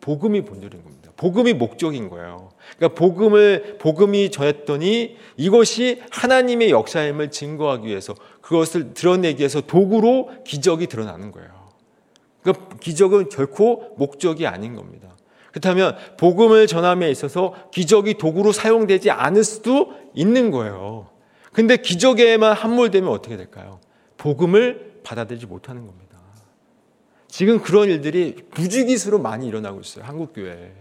복음이 0.00 0.42
본질인 0.44 0.82
겁니다. 0.82 1.10
복음이 1.16 1.52
목적인 1.54 2.08
거예요. 2.08 2.50
그러니까 2.76 2.98
복음을 2.98 3.76
복음이 3.78 4.30
전했더니 4.30 5.16
이것이 5.36 6.02
하나님의 6.10 6.70
역사임을 6.70 7.30
증거하기 7.30 7.86
위해서 7.86 8.14
그것을 8.40 8.94
드러내기 8.94 9.40
위해서 9.40 9.60
도구로 9.60 10.30
기적이 10.44 10.86
드러나는 10.86 11.30
거예요. 11.30 11.50
그러니까 12.42 12.76
기적은 12.80 13.28
결코 13.28 13.94
목적이 13.98 14.46
아닌 14.46 14.74
겁니다. 14.74 15.08
그렇다면 15.50 15.96
복음을 16.16 16.66
전함에 16.66 17.10
있어서 17.10 17.54
기적이 17.72 18.14
도구로 18.14 18.52
사용되지 18.52 19.10
않을 19.10 19.44
수도 19.44 19.92
있는 20.14 20.50
거예요. 20.50 21.08
근데 21.52 21.76
기적에만 21.76 22.52
함몰되면 22.54 23.10
어떻게 23.10 23.36
될까요? 23.36 23.80
복음을 24.16 25.00
받아들이지 25.02 25.46
못하는 25.46 25.86
겁니다. 25.86 26.09
지금 27.30 27.60
그런 27.60 27.88
일들이 27.88 28.34
부지기수로 28.50 29.18
많이 29.20 29.46
일어나고 29.46 29.80
있어요. 29.80 30.04
한국 30.04 30.34
교회에. 30.34 30.72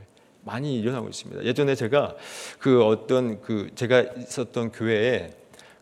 많이 0.44 0.80
일어나고 0.80 1.10
있습니다. 1.10 1.44
예전에 1.44 1.76
제가 1.76 2.16
그 2.60 2.84
어떤 2.84 3.42
그 3.42 3.70
제가 3.76 4.02
있었던 4.02 4.72
교회에 4.72 5.32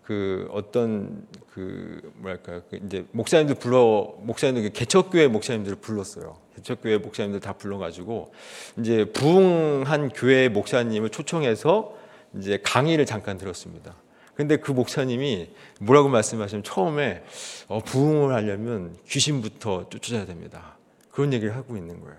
그 0.03 0.47
어떤 0.51 1.25
그 1.53 2.01
뭐랄까 2.15 2.61
그 2.69 2.79
이제 2.85 3.05
목사님들 3.11 3.55
불러 3.55 4.15
목사님들 4.19 4.69
그 4.69 4.77
개척교회 4.77 5.27
목사님들을 5.27 5.77
불렀어요. 5.77 6.37
개척교회 6.55 6.97
목사님들 6.97 7.39
다 7.39 7.53
불러가지고 7.53 8.33
이제 8.79 9.05
부흥한 9.05 10.09
교회 10.09 10.49
목사님을 10.49 11.09
초청해서 11.09 11.95
이제 12.37 12.59
강의를 12.63 13.05
잠깐 13.05 13.37
들었습니다. 13.37 13.95
근데 14.37 14.57
그 14.57 14.71
목사님이 14.71 15.49
뭐라고 15.81 16.09
말씀하시면 16.09 16.63
처음에 16.63 17.23
어, 17.67 17.79
부흥을 17.79 18.35
하려면 18.35 18.95
귀신부터 19.07 19.89
쫓아야 19.89 20.27
됩니다. 20.27 20.77
그런 21.09 21.33
얘기를 21.33 21.55
하고 21.55 21.75
있는 21.75 21.99
거예요. 21.99 22.15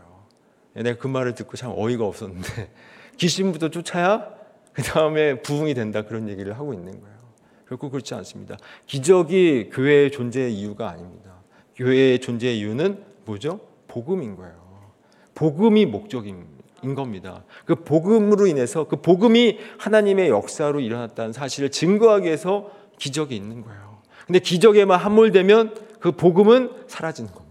내가 0.75 0.98
그 0.98 1.06
말을 1.06 1.37
듣고 1.37 1.56
참 1.56 1.72
어이가 1.76 2.04
없었는데 2.04 2.70
귀신부터 3.18 3.68
쫓아야 3.68 4.30
그 4.72 4.82
다음에 4.82 5.40
부흥이 5.42 5.75
된다 5.75 6.02
그런 6.02 6.28
얘기를 6.28 6.58
하고 6.58 6.75
있는 6.75 7.00
거예요. 7.00 7.16
결코 7.68 7.88
그렇지 7.88 8.14
않습니다. 8.14 8.56
기적이 8.87 9.70
교회의 9.72 10.10
존재의 10.10 10.52
이유가 10.52 10.90
아닙니다. 10.90 11.34
교회의 11.76 12.18
존재의 12.18 12.58
이유는 12.58 13.00
뭐죠? 13.26 13.60
복음인 13.87 14.34
거예요. 14.34 14.56
복음이 15.37 15.87
목적 15.87 16.26
인 16.82 16.94
겁니다. 16.94 17.44
그 17.64 17.75
복음으로 17.75 18.47
인해서 18.47 18.85
그 18.85 18.97
복음이 18.97 19.58
하나님의 19.78 20.28
역사로 20.28 20.80
일어났다는 20.80 21.32
사실을 21.32 21.70
증거하기 21.70 22.26
위해서 22.26 22.70
기적이 22.99 23.37
있는 23.37 23.62
거예요. 23.62 23.99
근데 24.26 24.38
기적에만 24.38 24.99
함몰되면 24.99 25.75
그 26.00 26.12
복음은 26.12 26.70
사라지는 26.87 27.32
겁니다. 27.32 27.49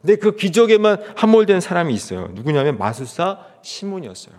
근데 0.00 0.16
그 0.16 0.36
기적에만 0.36 1.02
함몰된 1.16 1.60
사람이 1.60 1.92
있어요. 1.92 2.28
누구냐면 2.32 2.78
마술사 2.78 3.40
시몬이었어요. 3.62 4.34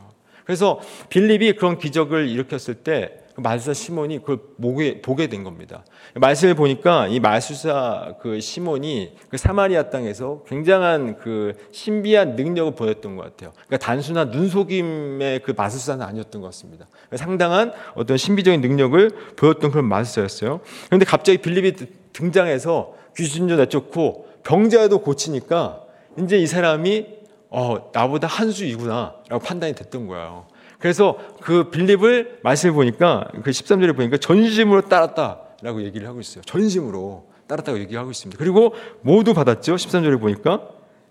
그래서 0.46 0.80
빌립이 1.10 1.54
그런 1.54 1.78
기적을 1.78 2.30
일으켰을 2.30 2.76
때그 2.76 3.27
마술사 3.38 3.74
시몬이 3.74 4.20
그걸 4.20 4.40
보게, 4.60 5.02
보게 5.02 5.28
된 5.28 5.44
겁니다. 5.44 5.86
말씀을 6.16 6.56
보니까 6.56 7.08
이 7.08 7.20
마술사 7.20 8.16
그 8.20 8.40
시몬이 8.40 9.14
그 9.30 9.38
사마리아 9.38 9.90
땅에서 9.90 10.44
굉장한 10.48 11.18
그 11.18 11.54
신비한 11.72 12.36
능력을 12.36 12.74
보였던 12.76 13.16
것 13.16 13.24
같아요. 13.24 13.54
그러니까 13.68 13.78
단순한 13.78 14.32
눈속임의 14.32 15.42
그 15.44 15.54
마술사는 15.56 16.04
아니었던 16.04 16.42
것 16.42 16.48
같습니다. 16.48 16.88
상당한 17.16 17.74
어떤 17.96 18.18
신비적인 18.18 18.62
능력을 18.62 19.12
보였던 19.36 19.72
그런 19.72 19.86
마술사였어요. 19.86 20.60
그런데 20.88 21.06
갑자기 21.06 21.38
빌립이 21.38 21.74
등장해서 22.14 22.94
귀신도 23.16 23.56
내쫓고 23.56 24.28
병자도 24.44 25.00
고치니까 25.00 25.82
이제 26.20 26.38
이 26.38 26.48
사람이 26.48 27.18
어, 27.50 27.92
나보다 27.94 28.28
한 28.28 28.52
수이구나라고 28.52 29.40
판단이 29.40 29.74
됐던 29.74 30.08
거예요. 30.08 30.48
그래서 30.80 31.18
그 31.42 31.70
빌립을 31.70 32.40
말씀을 32.44 32.74
보니까 32.74 33.28
그 33.44 33.52
13절에 33.52 33.96
보니까 33.96 34.18
전심으로 34.18 34.82
따랐다라고 34.84 35.84
얘기를 35.84 36.08
하고 36.08 36.20
있어요. 36.20 36.44
전심으로 36.44 37.28
따랐다고 37.48 37.80
얘기하고 37.80 38.12
있습니다. 38.12 38.38
그리고 38.38 38.74
모두 39.02 39.34
받았죠. 39.34 39.76
13절에 39.76 40.20
보니까 40.20 40.68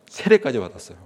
세례까지 0.09 0.59
받았어요. 0.61 0.99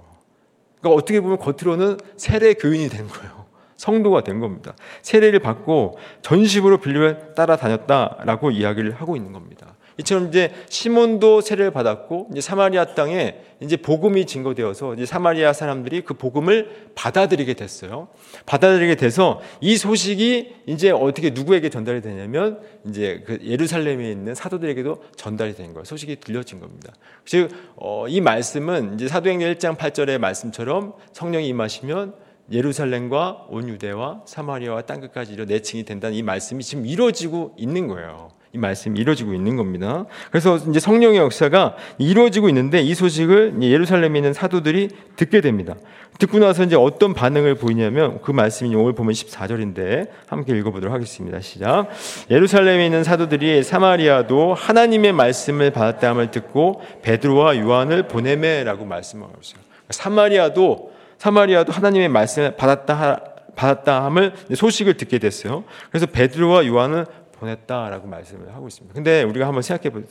그러니까 0.81 0.99
어떻게 0.99 1.21
보면 1.21 1.39
겉으로는 1.39 1.99
세례 2.17 2.55
교인이 2.55 2.89
된 2.89 3.07
거예요. 3.07 3.47
성도가 3.77 4.23
된 4.23 4.41
겁니다. 4.41 4.75
세례를 5.01 5.39
받고 5.39 5.99
전심으로 6.21 6.79
빌립을 6.79 7.35
따라다녔다라고 7.35 8.51
이야기를 8.51 8.93
하고 8.93 9.17
있는 9.17 9.33
겁니다. 9.33 9.75
이처럼 10.01 10.29
이제 10.29 10.53
시몬도 10.69 11.41
세례를 11.41 11.71
받았고 11.71 12.29
이제 12.33 12.41
사마리아 12.41 12.95
땅에 12.95 13.37
이제 13.61 13.77
복음이 13.77 14.27
증거되어서 14.27 14.95
이제 14.95 15.07
사마리아 15.07 15.53
사람들이 15.53 16.03
그 16.03 16.15
복음을 16.15 16.91
받아들이게 16.95 17.55
됐어요. 17.55 18.09
받아들이게 18.47 18.97
돼서 18.97 19.41
이 19.61 19.77
소식이 19.77 20.55
이제 20.67 20.91
어떻게 20.91 21.31
누구에게 21.31 21.69
전달이 21.69 22.01
되냐면 22.01 22.61
이제 22.89 23.23
그 23.27 23.39
예루살렘에 23.43 24.11
있는 24.11 24.35
사도들에게도 24.35 25.05
전달이 25.17 25.55
된 25.55 25.75
거예요. 25.75 25.85
소식이 25.85 26.17
들려진 26.17 26.61
겁니다. 26.61 26.93
즉, 27.27 27.51
어, 27.77 28.07
이 28.09 28.21
말씀은 28.21 28.95
이제 28.95 29.09
사도행전 29.09 29.55
1장 29.55 29.77
8절의 29.77 30.19
말씀처럼 30.19 30.95
성령이 31.13 31.47
임하시면 31.49 32.15
예루살렘과 32.51 33.47
온 33.49 33.69
유대와 33.69 34.23
사마리아와 34.27 34.83
땅 34.83 35.01
끝까지 35.01 35.33
이르러 35.33 35.47
내 35.47 35.61
증이 35.61 35.85
된다는 35.85 36.17
이 36.17 36.23
말씀이 36.23 36.65
지금 36.65 36.87
이루어지고 36.87 37.55
있는 37.57 37.87
거예요. 37.87 38.31
이 38.53 38.59
말씀이 38.59 38.99
이루어지고 38.99 39.33
있는 39.33 39.57
겁니다. 39.57 40.07
그래서 40.31 40.57
이제 40.57 40.81
성령의 40.81 41.19
역사가 41.19 41.77
이루어지고 41.99 42.49
있는데 42.49 42.81
이 42.81 42.95
소식을 42.95 43.63
예루살렘에 43.63 44.19
있는 44.19 44.33
사도들이 44.33 44.89
듣게 45.15 45.41
됩니다. 45.41 45.77
듣고 46.19 46.39
나서 46.41 46.65
이제 46.65 46.75
어떤 46.75 47.15
반응을 47.15 47.55
보이냐면 47.55 48.21
그 48.23 48.33
말씀이 48.33 48.75
오늘 48.75 48.93
보면 48.93 49.13
14절인데 49.13 50.09
함께 50.27 50.57
읽어보도록 50.59 50.93
하겠습니다. 50.93 51.41
시작. 51.41 51.89
예루살렘에 52.29 52.87
있는 52.87 53.05
사도들이 53.05 53.63
사마리아도 53.63 54.55
하나님의 54.55 55.13
말씀을 55.13 55.71
받았다함을 55.71 56.33
듣고 56.33 56.83
베드로와 57.03 57.57
요한을 57.59 58.09
보내매라고 58.09 58.85
말씀하고 58.85 59.33
있어요. 59.41 59.63
사마리아도 59.91 60.93
사마리아도 61.19 61.73
하나님의 61.73 62.09
말씀을 62.09 62.57
받았다 62.57 63.25
받았다함을 63.57 64.33
소식을 64.55 64.95
듣게 64.95 65.19
됐어요. 65.19 65.65
그래서 65.91 66.07
베드로와 66.07 66.67
요한을 66.67 67.07
보냈다라고 67.41 68.07
말씀을 68.07 68.55
하고 68.55 68.69
있습니다. 68.69 68.95
근데 68.95 69.23
우리가 69.23 69.47
한번 69.47 69.63
생각해 69.63 69.91
볼 69.91 70.07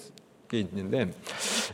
게 0.50 0.60
있는데 0.60 1.12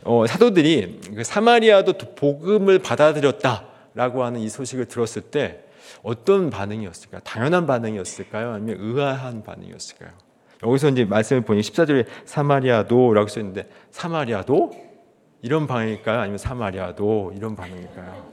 어, 0.04 0.26
사도들이 0.26 1.00
그 1.14 1.24
사마리아도 1.24 1.94
복음을 2.14 2.78
받아들였다라고 2.78 4.22
하는 4.22 4.40
이 4.40 4.48
소식을 4.48 4.84
들었을 4.84 5.22
때 5.22 5.64
어떤 6.02 6.50
반응이었을까요? 6.50 7.22
당연한 7.24 7.66
반응이었을까요? 7.66 8.52
아니면 8.52 8.76
의아한 8.78 9.42
반응이었을까요? 9.42 10.10
여기서 10.62 10.90
이제 10.90 11.04
말씀을 11.04 11.42
보니 11.42 11.60
14절에 11.62 12.06
사마리아도라고 12.26 13.28
써 13.28 13.40
있는데 13.40 13.68
사마리아도 13.90 14.72
이런 15.42 15.66
반응일까요? 15.66 16.20
아니면 16.20 16.38
사마리아도 16.38 17.32
이런 17.34 17.56
반응일까요? 17.56 18.32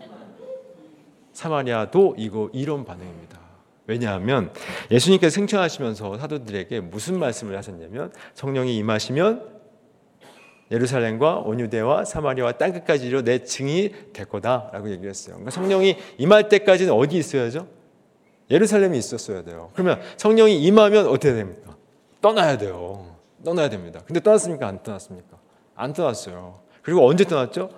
사마리아도 1.31 2.15
이거 2.17 2.49
이런 2.53 2.85
반응입니다. 2.85 3.39
왜냐하면 3.85 4.51
예수님께서 4.91 5.33
승천하시면서 5.33 6.17
사도들에게 6.17 6.79
무슨 6.79 7.19
말씀을 7.19 7.57
하셨냐면 7.57 8.11
성령이 8.33 8.77
임하시면 8.77 9.53
예루살렘과 10.71 11.39
온유대와 11.39 12.05
사마리아와 12.05 12.53
땅 12.53 12.71
끝까지 12.73 13.07
이르러 13.07 13.21
내 13.21 13.43
증이 13.43 13.91
될 14.13 14.25
거다라고 14.25 14.89
얘기를 14.89 15.09
했어요. 15.09 15.35
그러니까 15.35 15.51
성령이 15.51 15.97
임할 16.17 16.49
때까지는 16.49 16.93
어디 16.93 17.17
있어야죠? 17.17 17.67
예루살렘이 18.49 18.97
있었어야 18.97 19.43
돼요. 19.43 19.69
그러면 19.73 19.99
성령이 20.17 20.63
임하면 20.63 21.07
어떻게 21.07 21.33
됩니까? 21.33 21.75
떠나야 22.21 22.57
돼요. 22.57 23.15
떠나야 23.43 23.69
됩니다. 23.69 24.01
근데 24.05 24.19
떠났습니까? 24.19 24.67
안 24.67 24.81
떠났습니까? 24.81 25.37
안 25.75 25.93
떠났어요. 25.93 26.61
그리고 26.81 27.05
언제 27.07 27.23
떠났죠? 27.25 27.69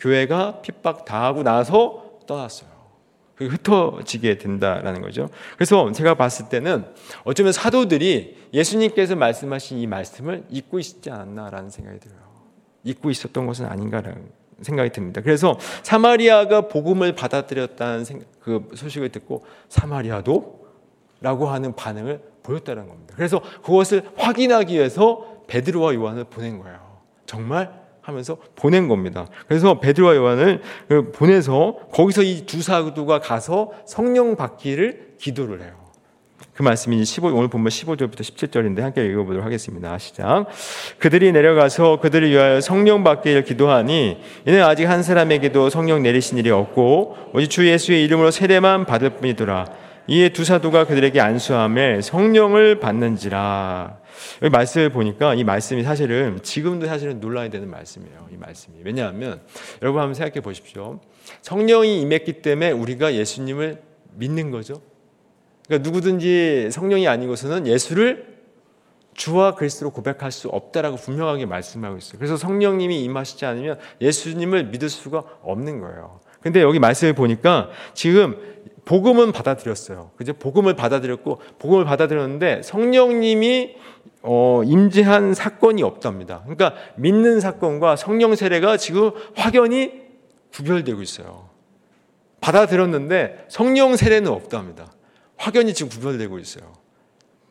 교회가 0.00 0.60
핍박 0.62 1.04
당하고 1.04 1.42
나서 1.42 2.18
떠났어요. 2.26 2.73
흩어지게 3.36 4.38
된다라는 4.38 5.02
거죠. 5.02 5.28
그래서 5.56 5.90
제가 5.92 6.14
봤을 6.14 6.48
때는 6.48 6.84
어쩌면 7.24 7.52
사도들이 7.52 8.48
예수님께서 8.52 9.16
말씀하신 9.16 9.78
이 9.78 9.86
말씀을 9.86 10.44
잊고 10.50 10.78
있지 10.78 11.10
않았나라는 11.10 11.70
생각이 11.70 11.98
들어요. 11.98 12.20
잊고 12.84 13.10
있었던 13.10 13.46
것은 13.46 13.66
아닌가라는 13.66 14.28
생각이 14.60 14.90
듭니다. 14.90 15.20
그래서 15.20 15.58
사마리아가 15.82 16.68
복음을 16.68 17.14
받아들였다는 17.14 18.04
그 18.40 18.68
소식을 18.74 19.08
듣고 19.10 19.44
사마리아도 19.68 20.64
라고 21.20 21.48
하는 21.48 21.74
반응을 21.74 22.20
보였다는 22.42 22.86
겁니다. 22.86 23.14
그래서 23.16 23.40
그것을 23.62 24.08
확인하기 24.16 24.74
위해서 24.74 25.42
베드로와 25.46 25.94
요한을 25.94 26.24
보낸 26.24 26.58
거예요. 26.60 26.78
정말 27.26 27.83
하면서 28.04 28.36
보낸 28.54 28.86
겁니다. 28.86 29.26
그래서 29.48 29.80
베드로와 29.80 30.14
요한을 30.16 30.60
보내서 31.12 31.78
거기서 31.90 32.22
이 32.22 32.44
두 32.46 32.62
사도가 32.62 33.20
가서 33.20 33.72
성령 33.86 34.36
받기를 34.36 35.14
기도를 35.18 35.62
해요. 35.62 35.72
그 36.52 36.62
말씀이 36.62 37.04
15 37.04 37.28
오늘 37.34 37.48
보면 37.48 37.68
15절부터 37.68 38.20
17절인데 38.20 38.80
함께 38.80 39.04
읽어 39.06 39.24
보도록 39.24 39.44
하겠습니다. 39.44 39.98
시작. 39.98 40.46
그들이 40.98 41.32
내려가서 41.32 41.98
그들을 42.00 42.30
위하여 42.30 42.60
성령 42.60 43.02
받기를 43.02 43.42
기도하니 43.44 44.18
이는 44.46 44.62
아직 44.62 44.84
한 44.84 45.02
사람에게도 45.02 45.70
성령 45.70 46.02
내리신 46.02 46.38
일이 46.38 46.50
없고 46.50 47.16
오직 47.32 47.48
주 47.48 47.66
예수의 47.66 48.04
이름으로 48.04 48.30
세례만 48.30 48.84
받을 48.84 49.10
뿐이더라. 49.10 49.66
이에 50.06 50.28
두 50.28 50.44
사도가 50.44 50.84
그들에게 50.84 51.18
안수함에 51.18 52.02
성령을 52.02 52.78
받는지라. 52.78 54.03
여기 54.42 54.50
말씀을 54.50 54.90
보니까 54.90 55.34
이 55.34 55.44
말씀이 55.44 55.82
사실은 55.82 56.40
지금도 56.42 56.86
사실은 56.86 57.20
논란이 57.20 57.50
되는 57.50 57.70
말씀이에요. 57.70 58.28
이 58.32 58.36
말씀이. 58.36 58.78
왜냐하면 58.82 59.40
여러분 59.82 60.00
한번 60.00 60.14
생각해 60.14 60.40
보십시오. 60.40 61.00
성령이 61.42 62.00
임했기 62.02 62.42
때문에 62.42 62.70
우리가 62.70 63.14
예수님을 63.14 63.82
믿는 64.14 64.50
거죠. 64.50 64.80
그러니까 65.66 65.88
누구든지 65.88 66.68
성령이 66.70 67.08
아니고서는 67.08 67.66
예수를 67.66 68.34
주와 69.14 69.54
그리스도로 69.54 69.90
고백할 69.90 70.32
수 70.32 70.48
없다라고 70.48 70.96
분명하게 70.96 71.46
말씀하고 71.46 71.96
있어요. 71.96 72.18
그래서 72.18 72.36
성령님이 72.36 73.02
임하시지 73.04 73.46
않으면 73.46 73.78
예수님을 74.00 74.66
믿을 74.66 74.88
수가 74.88 75.24
없는 75.42 75.80
거예요. 75.80 76.20
근데 76.40 76.60
여기 76.60 76.78
말씀을 76.78 77.14
보니까 77.14 77.70
지금 77.94 78.36
복음은 78.84 79.32
받아들였어요. 79.32 80.10
그죠? 80.16 80.34
복음을 80.34 80.74
받아들였고 80.74 81.40
복음을 81.58 81.84
받아들였는데 81.84 82.62
성령님이 82.62 83.76
어, 84.22 84.62
임재한 84.64 85.34
사건이 85.34 85.82
없답니다. 85.82 86.40
그러니까 86.42 86.74
믿는 86.96 87.40
사건과 87.40 87.96
성령 87.96 88.34
세례가 88.34 88.76
지금 88.76 89.10
확연히 89.34 90.02
구별되고 90.52 91.02
있어요. 91.02 91.48
받아들였는데 92.40 93.46
성령 93.48 93.96
세례는 93.96 94.30
없답니다. 94.30 94.92
확연히 95.36 95.74
지금 95.74 95.90
구별되고 95.90 96.38
있어요. 96.38 96.72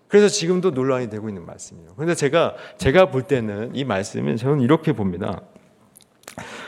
그래서 0.07 0.27
지금도 0.27 0.71
논란이 0.71 1.09
되고 1.09 1.27
있는 1.27 1.45
말씀이에요. 1.45 1.93
그런데 1.95 2.13
제가 2.13 2.55
제가 2.77 3.09
볼 3.09 3.23
때는 3.23 3.71
이 3.73 3.83
말씀은 3.83 4.37
저는 4.37 4.61
이렇게 4.61 4.93
봅니다. 4.93 5.41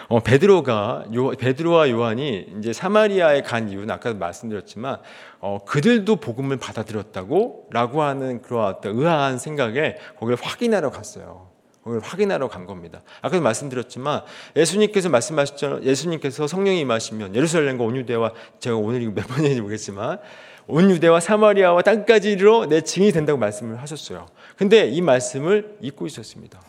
어, 0.08 0.20
베드로가 0.20 1.06
요, 1.13 1.30
베드로와 1.32 1.89
요한이 1.89 2.48
이제 2.60 2.74
사마리아에 2.74 3.41
간 3.41 3.70
이유는 3.70 3.89
아까도 3.89 4.18
말씀드렸지만 4.18 5.00
어, 5.39 5.60
그들도 5.65 6.18
복음을 6.18 6.58
받아들였다고라고 6.58 8.02
하는 8.02 8.41
어떤 8.52 8.98
의아한 8.98 9.39
생각에 9.39 9.98
거기를 10.20 10.38
확인하러 10.41 10.91
갔어요. 10.91 11.50
거기를 11.84 12.02
확인하러 12.04 12.48
간 12.48 12.65
겁니다. 12.65 13.02
아까도 13.22 13.41
말씀드렸지만 13.44 14.22
예수님께서 14.56 15.10
말씀하셨잖아요. 15.10 15.82
예수님께서 15.84 16.48
성령이 16.48 16.80
임하시면 16.82 17.36
예루살렘과 17.36 17.84
온 17.84 17.96
유대와 17.96 18.34
제가 18.60 18.76
오늘 18.76 19.02
이거 19.02 19.12
몇 19.13 19.28
번인지 19.28 19.62
모르겠지만 19.62 20.20
온 20.68 20.89
유대와 20.89 21.20
사마리아와 21.20 21.84
땅까지 21.84 22.32
이르러 22.32 22.65
내 22.65 22.82
증이 22.82 23.12
된다고 23.12 23.38
말씀을 23.38 23.80
하셨어요. 23.82 24.26
근데 24.58 24.88
이 24.88 25.02
말씀을 25.02 25.78
잊고 25.80 26.08
있었습니다. 26.08 26.60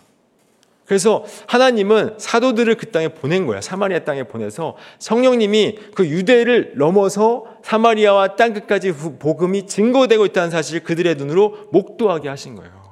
그래서 0.87 1.25
하나님은 1.49 2.15
사도들을 2.19 2.77
그 2.77 2.91
땅에 2.93 3.09
보낸 3.09 3.47
거야. 3.47 3.61
사마리아 3.61 4.01
땅에 4.01 4.23
보내서 4.23 4.77
성령님이 5.01 5.79
그 5.95 6.07
유대를 6.07 6.75
넘어서 6.77 7.45
사마리아와 7.63 8.37
땅 8.37 8.55
끝까지 8.55 8.93
복음이 8.93 9.67
증거되고 9.67 10.25
있다는 10.27 10.51
사실을 10.51 10.85
그들의 10.85 11.17
눈으로 11.17 11.69
목도하게 11.73 12.29
하신 12.29 12.55
거예요. 12.55 12.87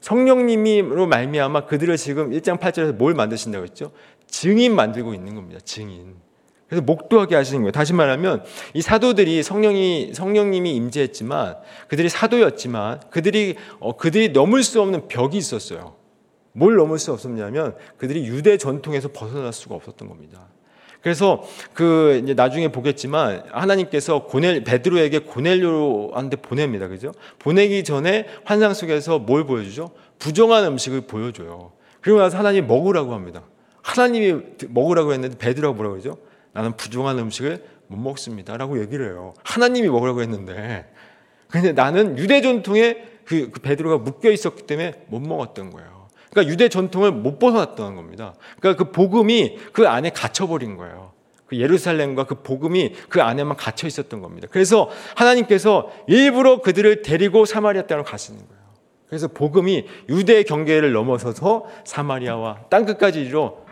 성령님으로 0.00 1.06
말미암아 1.06 1.66
그들을 1.66 1.96
지금 1.96 2.30
1장 2.30 2.58
8절에서 2.58 2.92
뭘 2.92 3.12
만드신다고 3.12 3.64
했죠? 3.64 3.92
증인 4.26 4.74
만들고 4.74 5.12
있는 5.12 5.34
겁니다. 5.34 5.60
증인. 5.64 6.14
그래서 6.68 6.82
목도하게 6.82 7.34
하시는 7.34 7.60
거예요. 7.60 7.72
다시 7.72 7.92
말하면 7.92 8.42
이 8.72 8.82
사도들이 8.82 9.42
성령이 9.42 10.12
성령님이 10.14 10.74
임재했지만 10.74 11.56
그들이 11.88 12.08
사도였지만 12.08 13.00
그들이 13.10 13.56
어, 13.80 13.96
그들이 13.96 14.30
넘을 14.30 14.62
수 14.62 14.80
없는 14.80 15.08
벽이 15.08 15.36
있었어요. 15.36 16.05
뭘 16.56 16.76
넘을 16.76 16.98
수 16.98 17.12
없었냐면 17.12 17.74
그들이 17.98 18.26
유대 18.26 18.56
전통에서 18.56 19.10
벗어날 19.12 19.52
수가 19.52 19.74
없었던 19.74 20.08
겁니다. 20.08 20.48
그래서 21.02 21.44
그 21.74 22.20
이제 22.24 22.32
나중에 22.32 22.72
보겠지만 22.72 23.44
하나님께서 23.52 24.24
고넬 24.24 24.64
베드로에게 24.64 25.20
고넬료한테 25.20 26.36
보냅니다. 26.38 26.88
그죠? 26.88 27.12
보내기 27.38 27.84
전에 27.84 28.26
환상 28.44 28.72
속에서 28.72 29.18
뭘 29.18 29.44
보여주죠? 29.44 29.90
부정한 30.18 30.64
음식을 30.64 31.02
보여줘요. 31.02 31.72
그리고 32.00 32.20
나서 32.20 32.38
하나님 32.38 32.66
먹으라고 32.66 33.12
합니다. 33.12 33.42
하나님이 33.82 34.40
먹으라고 34.68 35.12
했는데 35.12 35.36
베드로가 35.36 35.76
뭐라고 35.76 36.00
그러죠? 36.00 36.18
나는 36.52 36.74
부정한 36.76 37.18
음식을 37.18 37.62
못 37.88 37.98
먹습니다라고 37.98 38.80
얘기를 38.80 39.10
해요. 39.10 39.34
하나님이 39.44 39.88
먹으라고 39.88 40.22
했는데 40.22 40.90
근데 41.48 41.72
나는 41.72 42.18
유대 42.18 42.40
전통에 42.40 43.04
그, 43.26 43.50
그 43.50 43.60
베드로가 43.60 43.98
묶여 43.98 44.30
있었기 44.30 44.62
때문에 44.62 45.04
못 45.08 45.20
먹었던 45.20 45.70
거예요. 45.70 45.95
그러니까 46.36 46.52
유대 46.52 46.68
전통을 46.68 47.12
못 47.12 47.38
벗어났다는 47.38 47.96
겁니다. 47.96 48.34
그러니까 48.60 48.84
그 48.84 48.92
복음이 48.92 49.56
그 49.72 49.88
안에 49.88 50.10
갇혀버린 50.10 50.76
거예요. 50.76 51.12
그 51.46 51.58
예루살렘과 51.58 52.24
그 52.24 52.42
복음이 52.42 52.92
그 53.08 53.22
안에만 53.22 53.56
갇혀 53.56 53.86
있었던 53.86 54.20
겁니다. 54.20 54.46
그래서 54.50 54.90
하나님께서 55.14 55.90
일부러 56.06 56.60
그들을 56.60 57.00
데리고 57.00 57.46
사마리아 57.46 57.86
땅으로 57.86 58.04
가시는 58.04 58.38
거예요. 58.46 58.62
그래서 59.08 59.28
복음이 59.28 59.86
유대 60.10 60.42
경계를 60.42 60.92
넘어서서 60.92 61.64
사마리아와 61.84 62.64
땅 62.68 62.84
끝까지 62.84 63.22
이르러 63.22 63.64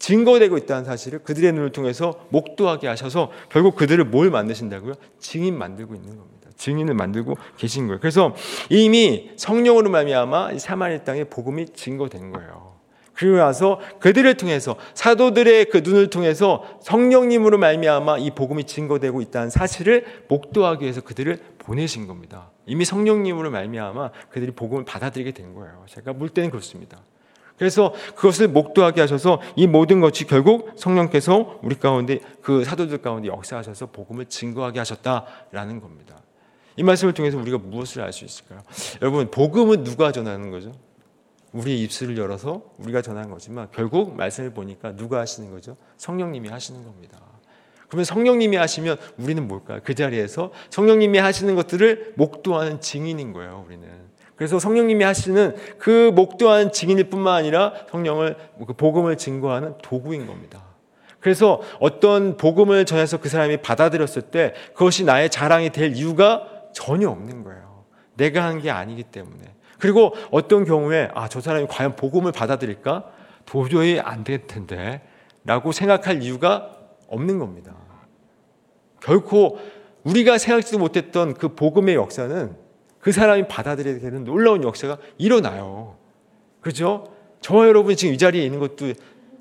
증거되고 0.00 0.56
있다는 0.56 0.84
사실을 0.84 1.20
그들의 1.20 1.52
눈을 1.52 1.70
통해서 1.70 2.26
목도하게 2.30 2.88
하셔서 2.88 3.30
결국 3.48 3.76
그들을 3.76 4.04
뭘 4.06 4.30
만드신다고요? 4.30 4.94
증인 5.20 5.56
만들고 5.56 5.94
있는 5.94 6.16
겁니다. 6.16 6.37
증인을 6.58 6.94
만들고 6.94 7.36
계신 7.56 7.86
거예요. 7.86 8.00
그래서 8.00 8.34
이미 8.68 9.30
성령으로 9.36 9.88
말미암아 9.90 10.58
사마리 10.58 11.04
땅에 11.04 11.24
복음이 11.24 11.70
증거된 11.70 12.32
거예요. 12.32 12.76
그리고 13.14 13.38
나서 13.38 13.80
그들을 13.98 14.32
통해서 14.36 14.76
사도들의 14.94 15.70
그 15.70 15.78
눈을 15.78 16.08
통해서 16.08 16.64
성령님으로 16.82 17.58
말미암아 17.58 18.18
이 18.18 18.30
복음이 18.30 18.64
증거되고 18.64 19.20
있다는 19.22 19.50
사실을 19.50 20.04
목도하기 20.28 20.84
위해서 20.84 21.00
그들을 21.00 21.38
보내신 21.58 22.06
겁니다. 22.06 22.50
이미 22.66 22.84
성령님으로 22.84 23.50
말미암아 23.50 24.10
그들이 24.30 24.52
복음을 24.52 24.84
받아들이게 24.84 25.32
된 25.32 25.52
거예요. 25.54 25.84
제가 25.88 26.12
볼 26.12 26.28
때는 26.28 26.50
그렇습니다. 26.50 26.98
그래서 27.56 27.92
그것을 28.14 28.46
목도하게 28.48 29.00
하셔서 29.00 29.40
이 29.56 29.66
모든 29.66 29.98
것이 29.98 30.24
결국 30.24 30.70
성령께서 30.76 31.58
우리 31.62 31.74
가운데 31.74 32.20
그 32.40 32.62
사도들 32.62 32.98
가운데 32.98 33.26
역사하셔서 33.26 33.86
복음을 33.86 34.26
증거하게 34.26 34.78
하셨다라는 34.78 35.80
겁니다. 35.80 36.18
이 36.78 36.84
말씀을 36.84 37.12
통해서 37.12 37.36
우리가 37.36 37.58
무엇을 37.58 38.02
알 38.02 38.12
수 38.12 38.24
있을까요? 38.24 38.60
여러분, 39.02 39.30
복음은 39.32 39.82
누가 39.82 40.12
전하는 40.12 40.52
거죠? 40.52 40.72
우리의 41.52 41.82
입술을 41.82 42.16
열어서 42.16 42.62
우리가 42.78 43.02
전하는 43.02 43.30
거지만 43.30 43.66
결국 43.74 44.14
말씀을 44.16 44.50
보니까 44.50 44.94
누가 44.94 45.18
하시는 45.18 45.50
거죠? 45.50 45.76
성령님이 45.96 46.48
하시는 46.48 46.84
겁니다. 46.84 47.18
그러면 47.88 48.04
성령님이 48.04 48.56
하시면 48.56 48.96
우리는 49.18 49.48
뭘까요? 49.48 49.80
그 49.82 49.94
자리에서 49.94 50.52
성령님이 50.70 51.18
하시는 51.18 51.54
것들을 51.56 52.12
목도하는 52.16 52.80
증인인 52.80 53.32
거예요, 53.32 53.64
우리는. 53.66 53.88
그래서 54.36 54.60
성령님이 54.60 55.02
하시는 55.02 55.56
그 55.78 56.12
목도하는 56.14 56.70
증인일 56.70 57.10
뿐만 57.10 57.34
아니라 57.34 57.72
성령을, 57.90 58.36
그 58.64 58.72
복음을 58.74 59.16
증거하는 59.16 59.78
도구인 59.82 60.28
겁니다. 60.28 60.62
그래서 61.18 61.60
어떤 61.80 62.36
복음을 62.36 62.84
전해서 62.84 63.18
그 63.18 63.28
사람이 63.28 63.56
받아들였을 63.62 64.22
때 64.22 64.54
그것이 64.74 65.02
나의 65.04 65.28
자랑이 65.28 65.70
될 65.70 65.96
이유가 65.96 66.57
전혀 66.72 67.08
없는 67.10 67.44
거예요. 67.44 67.84
내가 68.16 68.44
한 68.44 68.60
게 68.60 68.70
아니기 68.70 69.02
때문에. 69.04 69.44
그리고 69.78 70.12
어떤 70.30 70.64
경우에 70.64 71.08
아, 71.14 71.28
저 71.28 71.40
사람이 71.40 71.66
과연 71.68 71.94
복음을 71.96 72.32
받아들일까? 72.32 73.04
도저히 73.46 74.00
안 74.00 74.24
될 74.24 74.46
텐데. 74.46 75.02
라고 75.44 75.72
생각할 75.72 76.22
이유가 76.22 76.76
없는 77.06 77.38
겁니다. 77.38 77.74
결코 79.00 79.58
우리가 80.04 80.36
생각지도 80.38 80.78
못했던 80.78 81.34
그 81.34 81.54
복음의 81.54 81.94
역사는 81.94 82.56
그 83.00 83.12
사람이 83.12 83.46
받아들여야 83.48 84.00
되는 84.00 84.24
놀라운 84.24 84.64
역사가 84.64 84.98
일어나요. 85.16 85.96
그죠? 86.60 87.04
저와 87.40 87.68
여러분이 87.68 87.96
지금 87.96 88.14
이 88.14 88.18
자리에 88.18 88.44
있는 88.44 88.58
것도 88.58 88.92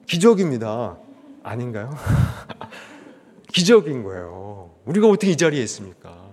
기적입니다. 0.05 0.97
아닌가요? 1.43 1.89
기적인 3.51 4.03
거예요. 4.03 4.71
우리가 4.85 5.07
어떻게 5.07 5.31
이 5.31 5.35
자리에 5.37 5.61
있습니까? 5.63 6.26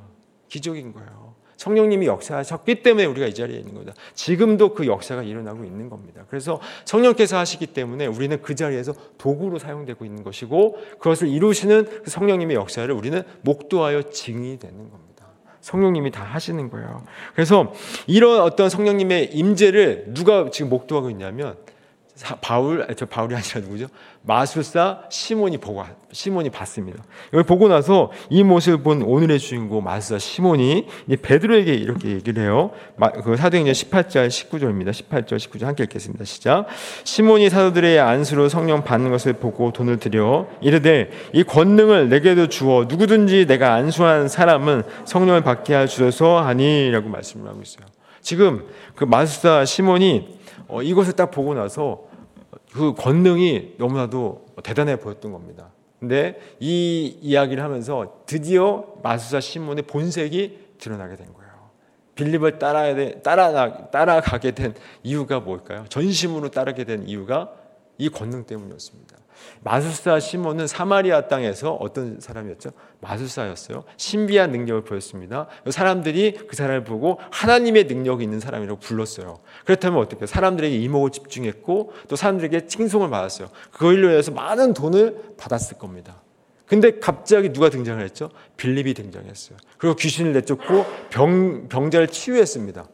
기적인 0.54 0.92
거예요. 0.92 1.34
성령님이 1.56 2.06
역사하셨기 2.06 2.82
때문에 2.82 3.06
우리가 3.06 3.26
이 3.26 3.34
자리에 3.34 3.58
있는 3.58 3.74
겁니다. 3.74 3.94
지금도 4.14 4.74
그 4.74 4.86
역사가 4.86 5.22
일어나고 5.22 5.64
있는 5.64 5.88
겁니다. 5.88 6.24
그래서 6.28 6.60
성령께서 6.84 7.38
하시기 7.38 7.66
때문에 7.68 8.06
우리는 8.06 8.40
그 8.40 8.54
자리에서 8.54 8.94
도구로 9.18 9.58
사용되고 9.58 10.04
있는 10.04 10.22
것이고 10.22 10.78
그것을 10.98 11.28
이루시는 11.28 12.02
그 12.04 12.10
성령님의 12.10 12.56
역사를 12.56 12.92
우리는 12.92 13.22
목도하여 13.42 14.10
증이 14.10 14.58
되는 14.58 14.90
겁니다. 14.90 15.26
성령님이 15.60 16.10
다 16.10 16.22
하시는 16.22 16.70
거예요. 16.70 17.04
그래서 17.34 17.72
이런 18.06 18.42
어떤 18.42 18.68
성령님의 18.68 19.30
임재를 19.32 20.12
누가 20.14 20.50
지금 20.50 20.68
목도하고 20.70 21.10
있냐면 21.10 21.56
바울, 22.40 22.86
저 22.96 23.06
바울이 23.06 23.34
아니라 23.34 23.60
누구죠? 23.60 23.88
마술사 24.22 25.02
시몬이 25.08 25.58
보고 25.58 25.84
시몬이 26.12 26.48
봤습니다. 26.48 27.02
여기 27.32 27.44
보고 27.44 27.66
나서 27.66 28.12
이 28.30 28.44
모습을 28.44 28.82
본 28.84 29.02
오늘의 29.02 29.40
주인공 29.40 29.82
마술사 29.82 30.20
시몬이 30.20 30.86
베드로에게 31.20 31.74
이렇게 31.74 32.10
얘기를 32.10 32.44
해요. 32.44 32.70
그 33.24 33.36
사도행전 33.36 33.74
18절 33.74 34.28
19절입니다. 34.28 34.90
18절 34.90 35.36
19절 35.38 35.64
함께 35.64 35.82
읽겠습니다. 35.84 36.24
시작. 36.24 36.66
시몬이 37.02 37.50
사도들의 37.50 37.98
안수로 37.98 38.48
성령 38.48 38.84
받는 38.84 39.10
것을 39.10 39.32
보고 39.32 39.72
돈을 39.72 39.98
들여 39.98 40.48
이르되 40.60 41.10
이 41.32 41.42
권능을 41.42 42.08
내게도 42.10 42.46
주어 42.48 42.84
누구든지 42.84 43.46
내가 43.46 43.74
안수한 43.74 44.28
사람은 44.28 44.84
성령을 45.04 45.42
받게 45.42 45.74
할 45.74 45.88
주소서 45.88 46.40
하니라고 46.42 47.08
말씀을 47.08 47.48
하고 47.48 47.60
있어요. 47.60 47.86
지금 48.20 48.64
그 48.94 49.04
마술사 49.04 49.64
시몬이 49.64 50.43
어, 50.68 50.82
이것을 50.82 51.14
딱 51.14 51.30
보고 51.30 51.54
나서 51.54 52.04
그 52.72 52.94
권능이 52.94 53.74
너무나도 53.78 54.46
대단해 54.62 54.98
보였던 54.98 55.32
겁니다. 55.32 55.70
근데 56.00 56.38
이 56.60 57.18
이야기를 57.22 57.62
하면서 57.62 58.22
드디어 58.26 58.84
마수사 59.02 59.40
시몬의 59.40 59.84
본색이 59.84 60.58
드러나게 60.78 61.16
된 61.16 61.32
거예요. 61.32 61.50
빌립을 62.14 62.58
따라야 62.58 62.94
돼, 62.94 63.22
따라 63.22 63.90
따라가게 63.90 64.52
된 64.52 64.74
이유가 65.02 65.40
뭘까요? 65.40 65.84
전심으로 65.88 66.50
따르게 66.50 66.84
된 66.84 67.08
이유가 67.08 67.52
이 67.98 68.08
권능 68.08 68.44
때문이었습니다. 68.44 69.13
마술사 69.64 70.20
시몬은 70.20 70.66
사마리아 70.66 71.26
땅에서 71.26 71.72
어떤 71.72 72.20
사람이었죠? 72.20 72.70
마술사였어요. 73.00 73.84
신비한 73.96 74.52
능력을 74.52 74.84
보였습니다. 74.84 75.46
사람들이 75.70 76.46
그 76.46 76.54
사람을 76.54 76.84
보고 76.84 77.18
하나님의 77.30 77.84
능력이 77.84 78.22
있는 78.22 78.40
사람이라고 78.40 78.78
불렀어요. 78.78 79.38
그렇다면 79.64 80.00
어떻게? 80.00 80.26
사람들에게 80.26 80.76
이목을 80.76 81.10
집중했고 81.10 81.94
또 82.08 82.14
사람들에게 82.14 82.66
칭송을 82.66 83.08
받았어요. 83.08 83.48
그걸로 83.72 84.10
인해서 84.10 84.32
많은 84.32 84.74
돈을 84.74 85.34
받았을 85.38 85.78
겁니다. 85.78 86.20
근데 86.66 86.98
갑자기 86.98 87.50
누가 87.52 87.70
등장을 87.70 88.02
했죠? 88.04 88.30
빌립이 88.58 88.92
등장했어요. 88.92 89.56
그리고 89.78 89.96
귀신을 89.96 90.34
내쫓고 90.34 90.84
병, 91.08 91.68
병자를 91.68 92.08
치유했습니다. 92.08 92.86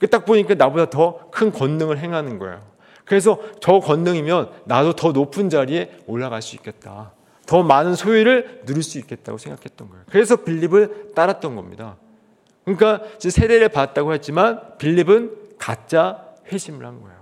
그딱 0.00 0.24
보니까 0.24 0.54
나보다 0.54 0.90
더 0.90 1.30
큰 1.30 1.52
권능을 1.52 1.98
행하는 1.98 2.38
거예요. 2.38 2.60
그래서 3.06 3.38
저 3.60 3.78
권능이면 3.78 4.50
나도 4.64 4.92
더 4.94 5.12
높은 5.12 5.48
자리에 5.48 6.00
올라갈 6.06 6.42
수 6.42 6.54
있겠다. 6.56 7.12
더 7.46 7.62
많은 7.62 7.94
소유를 7.94 8.62
누릴 8.66 8.82
수 8.82 8.98
있겠다고 8.98 9.38
생각했던 9.38 9.88
거예요. 9.88 10.04
그래서 10.10 10.36
빌립을 10.36 11.12
따랐던 11.14 11.54
겁니다. 11.56 11.96
그러니까 12.64 13.02
세례를 13.18 13.68
받았다고 13.70 14.12
했지만 14.14 14.76
빌립은 14.78 15.54
가짜 15.56 16.26
회심을 16.52 16.84
한 16.84 17.00
거예요. 17.00 17.16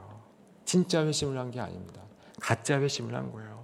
진짜 0.65 1.05
회심을 1.05 1.39
한 1.39 1.51
게 1.51 1.61
아닙니다. 1.61 2.01
가짜 2.41 2.81
회심을 2.81 3.15
한 3.15 3.31
거예요. 3.31 3.63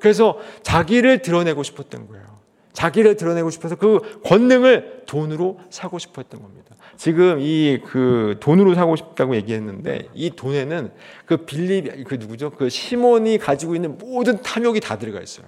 그래서 0.00 0.38
자기를 0.62 1.22
드러내고 1.22 1.62
싶었던 1.62 2.08
거예요. 2.08 2.24
자기를 2.72 3.16
드러내고 3.16 3.50
싶어서 3.50 3.76
그 3.76 4.20
권능을 4.24 5.04
돈으로 5.06 5.60
사고 5.70 5.98
싶어 5.98 6.22
했던 6.22 6.42
겁니다. 6.42 6.74
지금 7.00 7.38
이 7.40 7.80
그 7.82 8.36
돈으로 8.40 8.74
사고 8.74 8.94
싶다고 8.94 9.34
얘기했는데 9.34 10.10
이 10.12 10.28
돈에는 10.28 10.92
그 11.24 11.38
빌립 11.46 12.04
그 12.04 12.16
누구죠? 12.16 12.50
그 12.50 12.68
시몬이 12.68 13.38
가지고 13.38 13.74
있는 13.74 13.96
모든 13.96 14.42
탐욕이 14.42 14.80
다 14.80 14.98
들어가 14.98 15.18
있어요. 15.22 15.46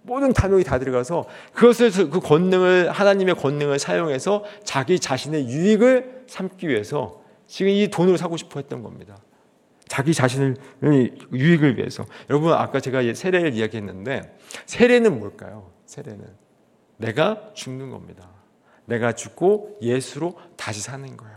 모든 0.00 0.32
탐욕이 0.32 0.64
다 0.64 0.78
들어가서 0.78 1.26
그것을 1.52 1.90
그 2.08 2.20
권능을 2.20 2.90
하나님의 2.90 3.34
권능을 3.34 3.78
사용해서 3.78 4.44
자기 4.64 4.98
자신의 4.98 5.46
유익을 5.46 6.24
삼기 6.26 6.68
위해서 6.68 7.22
지금 7.46 7.70
이 7.70 7.88
돈으로 7.88 8.16
사고 8.16 8.38
싶어 8.38 8.58
했던 8.58 8.82
겁니다. 8.82 9.18
자기 9.88 10.14
자신을 10.14 10.56
유익을 11.34 11.76
위해서. 11.76 12.06
여러분 12.30 12.54
아까 12.54 12.80
제가 12.80 13.02
세례를 13.12 13.52
이야기했는데 13.52 14.38
세례는 14.64 15.18
뭘까요? 15.18 15.70
세례는 15.84 16.24
내가 16.96 17.50
죽는 17.52 17.90
겁니다. 17.90 18.35
내가 18.86 19.12
죽고 19.12 19.78
예수로 19.82 20.38
다시 20.56 20.80
사는 20.80 21.16
거예요. 21.16 21.36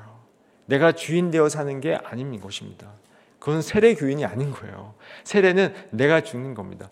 내가 0.65 0.91
주인 0.91 1.31
되어 1.31 1.49
사는 1.49 1.79
게 1.81 1.95
아닌 2.03 2.39
것입니다. 2.39 2.93
그건 3.39 3.62
세례 3.62 3.95
교인이 3.95 4.23
아닌 4.25 4.51
거예요. 4.51 4.93
세례는 5.23 5.73
내가 5.91 6.21
죽는 6.21 6.53
겁니다. 6.53 6.89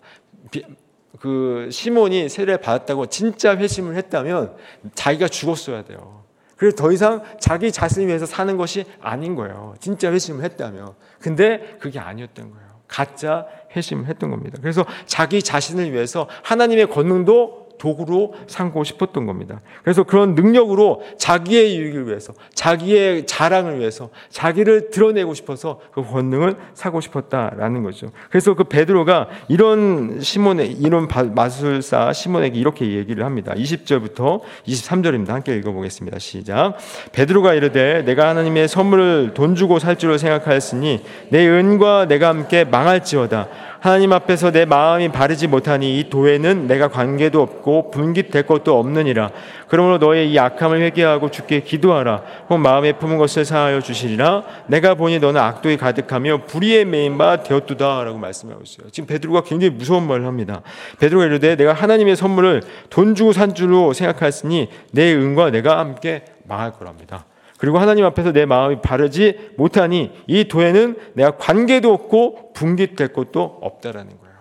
그 1.20 1.68
시몬이 1.70 2.28
세례를 2.28 2.60
받았다고 2.60 3.06
진짜 3.06 3.56
회심을 3.56 3.96
했다면 3.96 4.56
자기가 4.94 5.28
죽었어야 5.28 5.84
돼요. 5.84 6.24
그래서 6.56 6.76
더 6.76 6.90
이상 6.90 7.22
자기 7.38 7.70
자신을 7.70 8.08
위해서 8.08 8.26
사는 8.26 8.56
것이 8.56 8.84
아닌 9.00 9.36
거예요. 9.36 9.76
진짜 9.78 10.10
회심을 10.10 10.42
했다면. 10.44 10.94
근데 11.20 11.76
그게 11.80 12.00
아니었던 12.00 12.50
거예요. 12.50 12.68
가짜 12.88 13.46
회심을 13.76 14.06
했던 14.06 14.30
겁니다. 14.30 14.58
그래서 14.60 14.84
자기 15.06 15.42
자신을 15.42 15.92
위해서 15.92 16.28
하나님의 16.42 16.88
권능도 16.88 17.67
도구로 17.78 18.34
삼고 18.46 18.84
싶었던 18.84 19.26
겁니다. 19.26 19.60
그래서 19.82 20.02
그런 20.02 20.34
능력으로 20.34 21.02
자기의 21.18 21.78
유익을 21.78 22.08
위해서, 22.08 22.32
자기의 22.54 23.26
자랑을 23.26 23.78
위해서, 23.78 24.10
자기를 24.30 24.90
드러내고 24.90 25.34
싶어서 25.34 25.80
그 25.92 26.02
권능을 26.02 26.56
사고 26.74 27.00
싶었다라는 27.00 27.82
거죠. 27.82 28.10
그래서 28.30 28.54
그 28.54 28.64
베드로가 28.64 29.28
이런 29.48 30.20
시몬의 30.20 30.72
이런 30.72 31.08
마술사 31.34 32.12
시몬에게 32.12 32.58
이렇게 32.58 32.92
얘기를 32.92 33.24
합니다. 33.24 33.54
20절부터 33.54 34.40
23절입니다. 34.66 35.28
함께 35.28 35.56
읽어보겠습니다. 35.56 36.18
시작. 36.18 36.74
베드로가 37.12 37.54
이르되 37.54 38.02
내가 38.04 38.28
하나님의 38.28 38.68
선물을 38.68 39.32
돈 39.34 39.54
주고 39.54 39.78
살 39.78 39.96
줄을 39.96 40.18
생각하였으니 40.18 41.02
내 41.30 41.48
은과 41.48 42.06
내가 42.08 42.28
함께 42.28 42.64
망할지어다. 42.64 43.48
하나님 43.80 44.12
앞에서 44.12 44.50
내 44.50 44.64
마음이 44.64 45.10
바르지 45.10 45.46
못하니 45.46 46.00
이 46.00 46.10
도에는 46.10 46.66
내가 46.66 46.88
관계도 46.88 47.40
없고 47.40 47.90
분깃될 47.90 48.44
것도 48.44 48.78
없느니라. 48.78 49.30
그러므로 49.68 49.98
너의 49.98 50.32
이 50.32 50.38
악함을 50.38 50.80
회개하고 50.80 51.30
주께 51.30 51.60
기도하라. 51.60 52.22
혹 52.50 52.58
마음에 52.58 52.92
품은 52.92 53.18
것을 53.18 53.44
사하여 53.44 53.80
주시리라. 53.80 54.42
내가 54.66 54.94
보니 54.94 55.20
너는 55.20 55.40
악독이 55.40 55.76
가득하며 55.76 56.44
불의에 56.46 56.84
매인 56.84 57.18
바 57.18 57.42
되었도다라고 57.42 58.18
말씀하고 58.18 58.62
있어요. 58.64 58.90
지금 58.90 59.06
베드로가 59.06 59.42
굉장히 59.42 59.72
무서운 59.74 60.08
말을 60.08 60.26
합니다. 60.26 60.62
베드로가 60.98 61.26
이르되 61.26 61.56
내가 61.56 61.72
하나님의 61.72 62.16
선물을 62.16 62.62
돈 62.90 63.14
주고 63.14 63.32
산 63.32 63.54
줄로 63.54 63.92
생각하였으니 63.92 64.68
내 64.90 65.14
은과 65.14 65.50
내가 65.50 65.78
함께 65.78 66.24
망할 66.48 66.72
거랍니다. 66.72 67.26
그리고 67.58 67.78
하나님 67.78 68.04
앞에서 68.06 68.32
내 68.32 68.46
마음이 68.46 68.80
바르지 68.80 69.52
못하니 69.56 70.12
이 70.26 70.44
도에는 70.44 70.96
내가 71.14 71.36
관계도 71.36 71.92
없고 71.92 72.52
분깃될 72.54 73.12
것도 73.12 73.58
없다라는 73.60 74.18
거예요. 74.18 74.36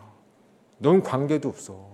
넌 0.77 1.01
관계도 1.01 1.49
없어. 1.49 1.87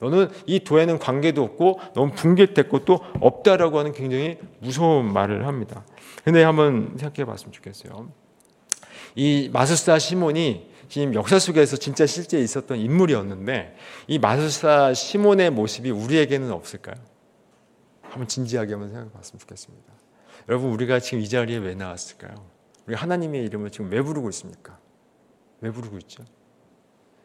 너는 0.00 0.30
이 0.46 0.60
도에는 0.60 1.00
관계도 1.00 1.42
없고 1.42 1.80
넌 1.94 2.12
분깃될 2.12 2.68
것도 2.68 3.00
없다라고 3.20 3.80
하는 3.80 3.92
굉장히 3.92 4.38
무서운 4.60 5.12
말을 5.12 5.46
합니다. 5.48 5.84
근데 6.24 6.44
한번 6.44 6.94
생각해 6.96 7.26
봤으면 7.26 7.52
좋겠어요. 7.52 8.12
이 9.16 9.50
마술사 9.52 9.98
시몬이 9.98 10.70
지금 10.88 11.12
역사 11.14 11.40
속에서 11.40 11.76
진짜 11.76 12.06
실제 12.06 12.38
있었던 12.38 12.78
인물이었는데 12.78 13.74
이 14.06 14.18
마술사 14.20 14.94
시몬의 14.94 15.50
모습이 15.50 15.90
우리에게는 15.90 16.52
없을까요? 16.52 16.96
한번 18.02 18.28
진지하게 18.28 18.74
한번 18.74 18.90
생각해 18.90 19.10
봤으면 19.10 19.40
좋겠습니다. 19.40 19.92
여러분 20.48 20.70
우리가 20.70 21.00
지금 21.00 21.20
이 21.20 21.28
자리에 21.28 21.58
왜 21.58 21.74
나왔을까요? 21.74 22.34
우리 22.86 22.94
하나님의 22.94 23.44
이름을 23.44 23.70
지금 23.70 23.90
왜 23.90 24.02
부르고 24.02 24.28
있습니까? 24.30 24.78
왜 25.60 25.70
부르고 25.70 25.98
있죠? 25.98 26.24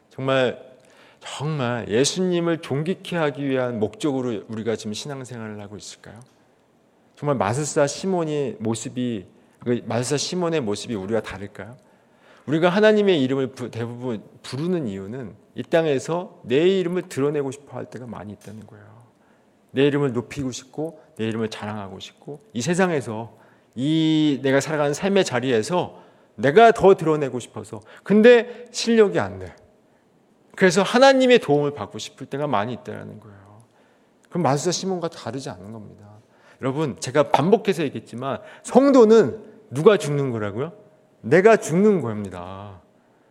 정말 0.09 0.73
정말 1.19 1.87
예수님을 1.87 2.61
존귀케 2.61 3.15
하기 3.15 3.47
위한 3.47 3.79
목적으로 3.79 4.43
우리가 4.49 4.75
지금 4.75 4.93
신앙생활을 4.93 5.61
하고 5.61 5.77
있을까요? 5.77 6.19
정말 7.15 7.37
마술사 7.37 7.87
시몬의 7.87 8.57
모습이 8.59 9.25
그 9.59 9.81
마술사 9.85 10.17
시몬의 10.17 10.61
모습이 10.61 10.95
우리가 10.95 11.21
다를까요? 11.21 11.77
우리가 12.45 12.67
하나님의 12.69 13.21
이름을 13.23 13.53
대부분 13.71 14.21
부르는 14.41 14.87
이유는 14.87 15.33
이 15.55 15.63
땅에서 15.63 16.41
내 16.43 16.67
이름을 16.79 17.03
드러내고 17.03 17.51
싶어 17.51 17.77
할 17.77 17.85
때가 17.85 18.05
많이 18.05 18.33
있다는 18.33 18.67
거예요. 18.67 18.85
내 19.71 19.87
이름을 19.87 20.11
높이고 20.11 20.51
싶고 20.51 20.99
내 21.15 21.25
이름을 21.25 21.49
자랑하고 21.49 21.99
싶고 21.99 22.39
이 22.53 22.61
세상에서 22.61 23.37
이 23.75 24.39
내가 24.43 24.59
살아가는 24.59 24.93
삶의 24.93 25.25
자리에서 25.25 26.01
내가 26.35 26.71
더 26.71 26.95
드러내고 26.95 27.39
싶어서 27.39 27.81
근데 28.03 28.65
실력이 28.71 29.19
안 29.19 29.39
돼. 29.39 29.55
그래서 30.55 30.83
하나님의 30.83 31.39
도움을 31.39 31.73
받고 31.73 31.97
싶을 31.99 32.27
때가 32.27 32.47
많이 32.47 32.73
있다는 32.73 33.19
거예요. 33.19 33.63
그럼 34.29 34.43
마술사 34.43 34.71
시몬과 34.71 35.09
다르지 35.09 35.49
않은 35.49 35.71
겁니다. 35.71 36.07
여러분 36.61 36.99
제가 36.99 37.29
반복해서 37.29 37.83
얘기했지만 37.83 38.39
성도는 38.63 39.43
누가 39.71 39.97
죽는 39.97 40.31
거라고요? 40.31 40.73
내가 41.21 41.57
죽는 41.57 42.01
겁니다. 42.01 42.81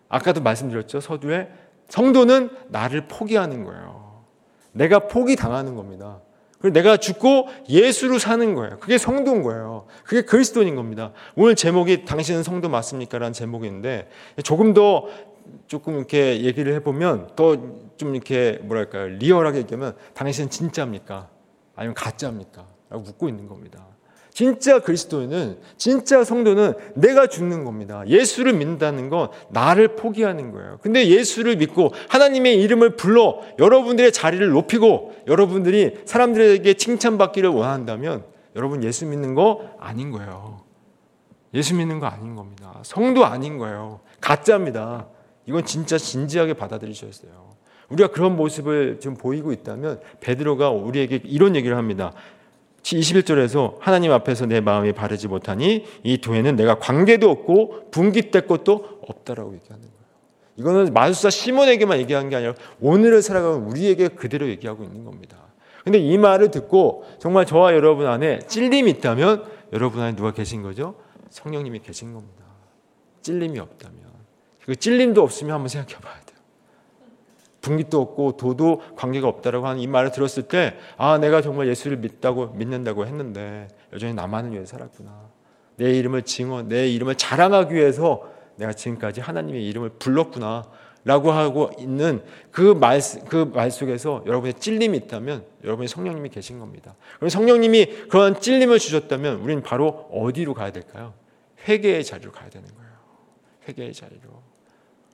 아까도 0.08 0.42
말씀드렸죠 0.42 1.00
서두에 1.00 1.50
성도는 1.88 2.50
나를 2.68 3.06
포기하는 3.08 3.64
거예요. 3.64 4.24
내가 4.72 5.00
포기 5.00 5.36
당하는 5.36 5.74
겁니다. 5.74 6.20
그리고 6.62 6.72
내가 6.72 6.96
죽고 6.96 7.48
예수로 7.68 8.18
사는 8.18 8.54
거예요. 8.54 8.78
그게 8.78 8.96
성도인 8.96 9.42
거예요. 9.42 9.86
그게 10.04 10.22
그리스도인 10.22 10.74
겁니다. 10.76 11.12
오늘 11.36 11.54
제목이 11.56 12.06
당신은 12.06 12.42
성도 12.42 12.68
맞습니까? 12.70 13.18
라는 13.18 13.34
제목인데 13.34 14.08
조금 14.42 14.72
더 14.72 15.08
조금 15.66 15.96
이렇게 15.98 16.42
얘기를 16.42 16.72
해보면 16.74 17.32
더 17.36 17.82
좀 18.02 18.16
이렇게 18.16 18.58
뭐랄까요. 18.62 19.06
리얼하게 19.06 19.58
얘기하면 19.58 19.96
당신은 20.14 20.50
진짜입니까? 20.50 21.28
아니면 21.76 21.94
가짜입니까? 21.94 22.66
라고 22.90 23.04
묻고 23.04 23.28
있는 23.28 23.46
겁니다. 23.46 23.86
진짜 24.32 24.78
그리스도인은 24.78 25.58
진짜 25.76 26.24
성도는 26.24 26.74
내가 26.94 27.26
죽는 27.26 27.64
겁니다. 27.64 28.02
예수를 28.06 28.54
믿는다는 28.54 29.10
건 29.10 29.28
나를 29.50 29.96
포기하는 29.96 30.52
거예요. 30.52 30.78
근데 30.80 31.06
예수를 31.06 31.56
믿고 31.56 31.92
하나님의 32.08 32.60
이름을 32.62 32.96
불러 32.96 33.40
여러분들의 33.58 34.10
자리를 34.12 34.48
높이고 34.48 35.14
여러분들이 35.26 35.98
사람들에게 36.06 36.74
칭찬받기를 36.74 37.50
원한다면 37.50 38.24
여러분 38.56 38.82
예수 38.82 39.06
믿는 39.06 39.34
거 39.34 39.70
아닌 39.78 40.10
거예요. 40.10 40.62
예수 41.54 41.74
믿는 41.74 42.00
거 42.00 42.06
아닌 42.06 42.34
겁니다. 42.34 42.80
성도 42.82 43.26
아닌 43.26 43.58
거예요. 43.58 44.00
가짜입니다. 44.20 45.08
이건 45.44 45.66
진짜 45.66 45.98
진지하게 45.98 46.54
받아들이셔야 46.54 47.10
돼요. 47.10 47.52
우리가 47.90 48.10
그런 48.10 48.36
모습을 48.36 48.98
지금 49.00 49.16
보이고 49.16 49.52
있다면 49.52 50.00
베드로가 50.20 50.70
우리에게 50.70 51.20
이런 51.24 51.54
얘기를 51.54 51.76
합니다. 51.76 52.14
21절에서 52.82 53.76
하나님 53.80 54.12
앞에서 54.12 54.46
내 54.46 54.60
마음이 54.60 54.92
바르지 54.92 55.28
못하니 55.28 55.84
이 56.02 56.18
도에는 56.18 56.56
내가 56.56 56.78
관계도 56.78 57.30
없고 57.30 57.90
분깃될 57.90 58.46
것도 58.46 59.00
없다라고 59.08 59.54
얘기하는 59.54 59.82
거예요. 59.82 59.92
이거는 60.56 60.92
마술사 60.92 61.30
시몬에게만 61.30 61.98
얘기한 62.00 62.28
게 62.28 62.36
아니라 62.36 62.54
오늘을 62.80 63.22
살아가는 63.22 63.64
우리에게 63.64 64.08
그대로 64.08 64.48
얘기하고 64.48 64.84
있는 64.84 65.04
겁니다. 65.04 65.38
근데 65.84 65.98
이 65.98 66.16
말을 66.18 66.50
듣고 66.50 67.04
정말 67.18 67.46
저와 67.46 67.74
여러분 67.74 68.06
안에 68.06 68.40
찔림이 68.40 68.90
있다면 68.92 69.44
여러분 69.72 70.02
안에 70.02 70.14
누가 70.14 70.32
계신 70.32 70.62
거죠? 70.62 70.94
성령님이 71.30 71.80
계신 71.80 72.12
겁니다. 72.12 72.44
찔림이 73.22 73.58
없다면. 73.58 74.00
그 74.64 74.76
찔림도 74.76 75.22
없으면 75.22 75.54
한번 75.54 75.68
생각해 75.68 76.00
봐야 76.00 76.14
돼요. 76.14 76.21
분깃도 77.62 78.00
없고 78.00 78.36
도도 78.36 78.82
관계가 78.96 79.26
없다라고 79.26 79.66
하는 79.66 79.80
이 79.80 79.86
말을 79.86 80.12
들었을 80.12 80.42
때, 80.44 80.76
아, 80.98 81.16
내가 81.18 81.40
정말 81.40 81.68
예수를 81.68 81.96
믿다고, 81.96 82.48
믿는다고 82.48 83.06
했는데, 83.06 83.68
여전히 83.92 84.12
나만을 84.12 84.52
위해 84.52 84.66
살았구나. 84.66 85.30
내 85.76 85.92
이름을 85.98 86.22
증언, 86.22 86.68
내 86.68 86.88
이름을 86.88 87.14
자랑하기 87.14 87.74
위해서 87.74 88.30
내가 88.56 88.72
지금까지 88.72 89.20
하나님의 89.20 89.66
이름을 89.66 89.90
불렀구나. 89.98 90.64
라고 91.04 91.32
하고 91.32 91.72
있는 91.80 92.22
그 92.52 92.60
말, 92.60 93.00
그 93.28 93.44
말 93.44 93.72
속에서 93.72 94.22
여러분의 94.24 94.54
찔림이 94.54 94.96
있다면 94.98 95.44
여러분의 95.64 95.88
성령님이 95.88 96.28
계신 96.28 96.60
겁니다. 96.60 96.94
그럼 97.16 97.28
성령님이 97.28 98.06
그런 98.08 98.38
찔림을 98.38 98.78
주셨다면 98.78 99.40
우리는 99.40 99.64
바로 99.64 100.08
어디로 100.12 100.54
가야 100.54 100.70
될까요? 100.70 101.14
회개의 101.66 102.04
자리로 102.04 102.30
가야 102.30 102.48
되는 102.50 102.68
거예요. 102.68 102.92
회개의 103.68 103.92
자리로. 103.94 104.41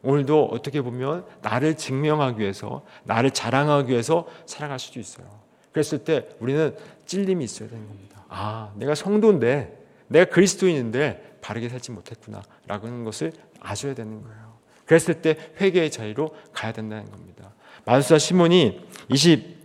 오늘도 0.02 0.46
어떻게 0.52 0.80
보면 0.80 1.24
나를 1.42 1.76
증명하기 1.76 2.40
위해서 2.40 2.84
나를 3.04 3.30
자랑하기 3.30 3.90
위해서 3.90 4.26
살아갈 4.46 4.78
수도 4.78 5.00
있어요. 5.00 5.26
그랬을 5.72 6.04
때 6.04 6.28
우리는 6.40 6.74
찔림이 7.06 7.44
있어야 7.44 7.68
되는 7.68 7.86
겁니다. 7.86 8.24
아, 8.28 8.72
내가 8.76 8.94
성도인데 8.94 9.86
내가 10.08 10.30
그리스도인인데 10.30 11.38
바르게 11.40 11.68
살지 11.68 11.92
못했구나라고 11.92 12.86
하는 12.86 13.04
것을 13.04 13.32
아셔야 13.60 13.94
되는 13.94 14.22
거예요. 14.22 14.58
그랬을 14.86 15.20
때 15.20 15.36
회개의 15.60 15.90
자리로 15.90 16.34
가야 16.52 16.72
된다는 16.72 17.10
겁니다. 17.10 17.52
마술사 17.84 18.18
시몬이 18.18 18.80
20 19.08 19.57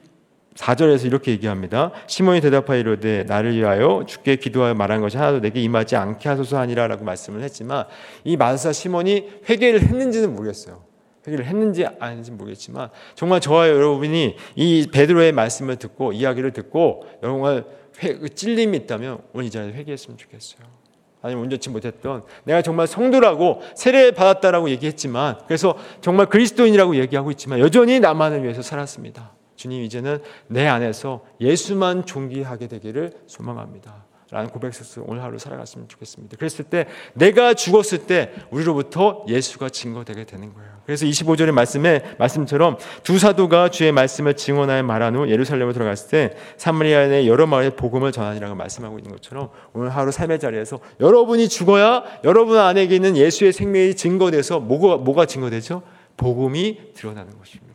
4절에서 0.55 1.05
이렇게 1.05 1.31
얘기합니다. 1.31 1.91
시몬이 2.07 2.41
대답하여 2.41 2.79
이르되 2.79 3.23
나를 3.23 3.55
위하여 3.55 4.03
주께 4.07 4.35
기도하여 4.35 4.73
말한 4.73 5.01
것이 5.01 5.17
하나도 5.17 5.41
내게 5.41 5.61
임하지 5.61 5.95
않게 5.95 6.29
하소서 6.29 6.59
하니라라고 6.59 7.03
말씀을 7.03 7.41
했지만 7.41 7.85
이 8.23 8.37
마술사 8.37 8.73
시몬이 8.73 9.29
회개를 9.49 9.81
했는지는 9.81 10.33
모르겠어요. 10.35 10.83
회개를 11.27 11.45
했는지 11.45 11.85
아닌지 11.99 12.31
모르겠지만 12.31 12.89
정말 13.15 13.39
저와 13.39 13.69
여러분이 13.69 14.35
이 14.55 14.87
베드로의 14.91 15.31
말씀을 15.31 15.77
듣고 15.77 16.13
이야기를 16.13 16.51
듣고 16.51 17.05
여러분 17.23 17.63
회, 18.01 18.15
그 18.15 18.29
찔림이 18.29 18.77
있다면 18.77 19.19
오늘 19.33 19.47
이 19.47 19.49
자리에 19.51 19.73
회개했으면 19.73 20.17
좋겠어요. 20.17 20.67
아니면 21.21 21.45
온전치 21.45 21.69
못했던 21.69 22.21
내가 22.43 22.61
정말 22.61 22.85
성도라고 22.85 23.61
세례 23.75 24.11
받았다라고 24.11 24.69
얘기했지만 24.71 25.37
그래서 25.47 25.77
정말 26.01 26.25
그리스도인이라고 26.25 26.97
얘기하고 26.97 27.31
있지만 27.31 27.59
여전히 27.59 28.01
나만을 28.01 28.43
위해서 28.43 28.61
살았습니다. 28.61 29.31
주님 29.63 29.81
이제는 29.83 30.19
내 30.47 30.67
안에서 30.67 31.21
예수만 31.39 32.05
존귀하게 32.05 32.67
되기를 32.67 33.13
소망합니다. 33.27 34.03
라는 34.29 34.49
고백에서 34.49 35.03
오늘 35.05 35.23
하루 35.23 35.37
살아갔으면 35.37 35.87
좋겠습니다. 35.87 36.37
그랬을 36.37 36.65
때 36.65 36.87
내가 37.13 37.53
죽었을 37.53 37.99
때 37.99 38.33
우리로부터 38.49 39.23
예수가 39.29 39.69
증거되게 39.69 40.25
되는 40.25 40.53
거예요. 40.53 40.69
그래서 40.85 41.05
25절의 41.05 41.51
말씀에 41.51 42.15
말씀처럼 42.17 42.77
두 43.03 43.19
사도가 43.19 43.69
주의 43.69 43.91
말씀을 43.91 44.35
증언하여 44.35 44.83
말한 44.83 45.15
후 45.15 45.29
예루살렘으로 45.29 45.71
들어갔을 45.71 46.09
때 46.09 46.37
사마리아 46.57 47.07
내 47.07 47.25
여러 47.27 47.45
마을에 47.45 47.69
복음을 47.69 48.11
전하니라고 48.11 48.55
말씀하고 48.55 48.97
있는 48.97 49.11
것처럼 49.11 49.49
오늘 49.73 49.91
하루 49.91 50.11
삶의 50.11 50.39
자리에서 50.39 50.79
여러분이 50.99 51.47
죽어야 51.47 52.03
여러분 52.25 52.57
안에 52.57 52.83
있는 52.83 53.15
예수의 53.15 53.53
생명이 53.53 53.95
증거돼서 53.95 54.59
뭐가, 54.59 54.97
뭐가 54.97 55.25
증거되죠? 55.25 55.83
복음이 56.17 56.93
드러나는 56.95 57.37
것입니다. 57.37 57.72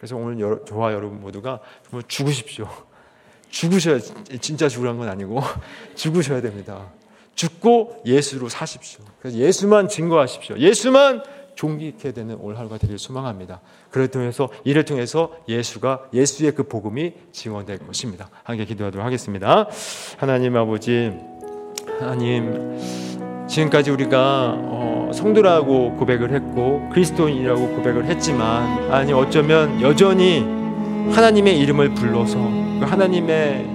그래서 0.00 0.16
오늘 0.16 0.40
여러, 0.40 0.64
저와 0.64 0.94
여러분 0.94 1.20
모두가 1.20 1.60
정말 1.88 2.02
죽으십시오. 2.08 2.66
죽으셔야 3.50 3.98
진짜 4.40 4.68
죽으란 4.68 4.96
건 4.96 5.08
아니고 5.08 5.42
죽으셔야 5.94 6.40
됩니다. 6.40 6.86
죽고 7.34 8.02
예수로 8.06 8.48
사십시오. 8.48 9.04
그래서 9.20 9.36
예수만 9.36 9.88
증거하십시오. 9.88 10.56
예수만 10.58 11.22
종기케 11.54 12.12
되는 12.12 12.36
올 12.36 12.56
하루가 12.56 12.78
되길 12.78 12.98
소망합니다. 12.98 13.60
그를 13.90 14.08
통해서 14.08 14.48
이를 14.64 14.86
통해서 14.86 15.36
예수가 15.46 16.08
예수의 16.14 16.52
그 16.52 16.62
복음이 16.62 17.12
증언될 17.32 17.80
것입니다. 17.86 18.30
함께 18.44 18.64
기도하도록 18.64 19.04
하겠습니다. 19.04 19.68
하나님 20.16 20.56
아버지 20.56 21.12
하나님 21.98 22.78
지금까지 23.46 23.90
우리가 23.90 24.54
어, 24.56 24.89
성도라고 25.12 25.96
고백을 25.96 26.32
했고 26.32 26.88
그리스도인이라고 26.90 27.68
고백을 27.76 28.06
했지만 28.06 28.90
아니 28.90 29.12
어쩌면 29.12 29.80
여전히 29.80 30.40
하나님의 31.12 31.58
이름을 31.58 31.94
불러서 31.94 32.38
그 32.80 32.86
하나님의 32.86 33.66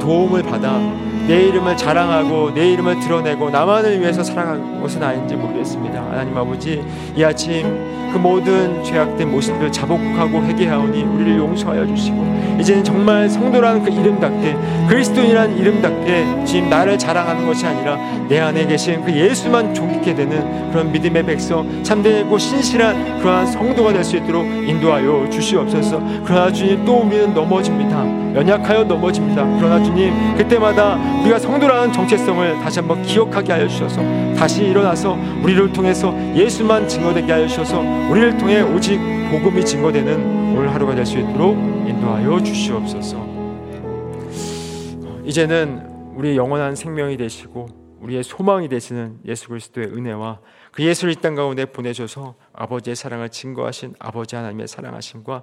도움을 0.00 0.42
받아 0.42 0.80
내 1.26 1.44
이름을 1.48 1.76
자랑하고 1.76 2.52
내 2.54 2.72
이름을 2.72 3.00
드러내고 3.00 3.50
나만을 3.50 4.00
위해서 4.00 4.22
살아가는 4.22 4.80
것은 4.80 5.02
아닌지 5.02 5.36
모르겠습니다. 5.36 6.02
하나님 6.10 6.36
아버지 6.36 6.82
이 7.16 7.24
아침 7.24 7.92
그 8.12 8.18
모든 8.18 8.84
죄악된 8.84 9.30
모습들 9.30 9.72
자복하고 9.72 10.42
회개하오니 10.44 11.02
우리를 11.02 11.38
용서하여 11.38 11.86
주시고 11.86 12.42
이제는 12.60 12.84
정말 12.84 13.28
성도라는 13.30 13.82
그 13.82 13.90
이름답게 13.90 14.54
그리스도인이라는 14.88 15.56
이름답게 15.56 16.44
지금 16.44 16.68
나를 16.68 16.98
자랑하는 16.98 17.46
것이 17.46 17.64
아니라 17.66 17.96
내 18.28 18.38
안에 18.38 18.66
계신 18.66 19.02
그 19.02 19.12
예수만 19.12 19.72
존귀케 19.72 20.14
되는 20.14 20.70
그런 20.70 20.92
믿음의 20.92 21.24
백성 21.24 21.82
참되고 21.82 22.36
신실한 22.36 23.20
그러한 23.20 23.46
성도가 23.46 23.92
될 23.92 24.02
수 24.02 24.16
있도록 24.16 24.44
인도하여 24.44 25.30
주시옵소서. 25.30 26.02
그러나 26.24 26.50
주님 26.52 26.84
또 26.84 26.98
우리는 26.98 27.32
넘어집니다. 27.32 28.34
연약하여 28.34 28.82
넘어집니다. 28.84 29.44
그러나 29.58 29.80
주님 29.82 30.36
그때마다 30.36 30.98
우리가 31.20 31.38
성도라는 31.38 31.92
정체성을 31.92 32.58
다시 32.60 32.80
한번 32.80 33.02
기억하게 33.02 33.52
하여 33.52 33.68
주셔서 33.68 34.00
다시 34.34 34.64
일어나서 34.64 35.16
우리를 35.42 35.72
통해서 35.72 36.12
예수만 36.34 36.88
증거되게 36.88 37.30
하여 37.30 37.46
주셔서 37.46 37.80
우리를 38.10 38.38
통해 38.38 38.60
오직 38.62 38.98
복음이 39.30 39.64
증거되는 39.64 40.56
오늘 40.56 40.72
하루가 40.74 40.94
될 40.94 41.06
수 41.06 41.18
있도록 41.18 41.56
인도하여 41.56 42.42
주시옵소서. 42.42 43.32
이제는 45.24 45.86
우리의 46.16 46.36
영원한 46.36 46.74
생명이 46.74 47.16
되시고 47.16 47.66
우리의 48.00 48.24
소망이 48.24 48.68
되시는 48.68 49.18
예수 49.26 49.48
그리스도의 49.48 49.88
은혜와 49.88 50.40
그 50.72 50.82
예수를 50.82 51.12
이 51.12 51.16
땅 51.16 51.34
가운데 51.36 51.64
보내셔서 51.66 52.34
아버지의 52.52 52.96
사랑을 52.96 53.28
증거하신 53.28 53.94
아버지 54.00 54.34
하나님의 54.34 54.66
사랑하심과 54.66 55.42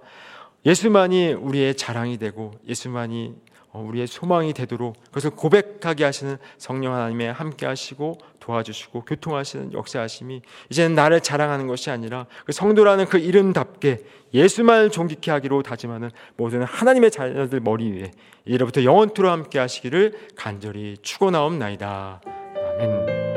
예수만이 0.66 1.34
우리의 1.34 1.76
자랑이 1.78 2.18
되고 2.18 2.52
예수만이 2.68 3.34
어, 3.34 3.49
우리의 3.74 4.08
소망이 4.08 4.54
되도록 4.54 4.96
그것을 5.06 5.32
고백하게 5.32 6.04
하시는 6.04 6.38
성령 6.58 6.94
하나님의 6.96 7.32
함께 7.32 7.66
하시고 7.66 8.18
도와주시고 8.40 9.06
교통하시는 9.06 9.74
역사하심이 9.74 10.42
이제는 10.70 10.96
나를 10.96 11.22
자랑하는 11.22 11.68
것이 11.68 11.92
아니라 11.92 12.26
그 12.46 12.52
성도라는 12.52 13.06
그 13.06 13.18
이름답게 13.18 14.00
예수만을 14.34 14.90
존귀케 14.90 15.32
하기로 15.32 15.64
다짐하는 15.64 16.10
모든 16.36 16.64
하나님의 16.64 17.12
자녀들 17.12 17.60
머리 17.60 17.92
위에 17.92 18.12
이제부터 18.46 18.84
영원토록 18.84 19.32
함께 19.32 19.60
하시기를 19.60 20.14
간절히 20.36 20.98
축원하옵나이다. 21.02 22.22
아멘. 22.80 23.29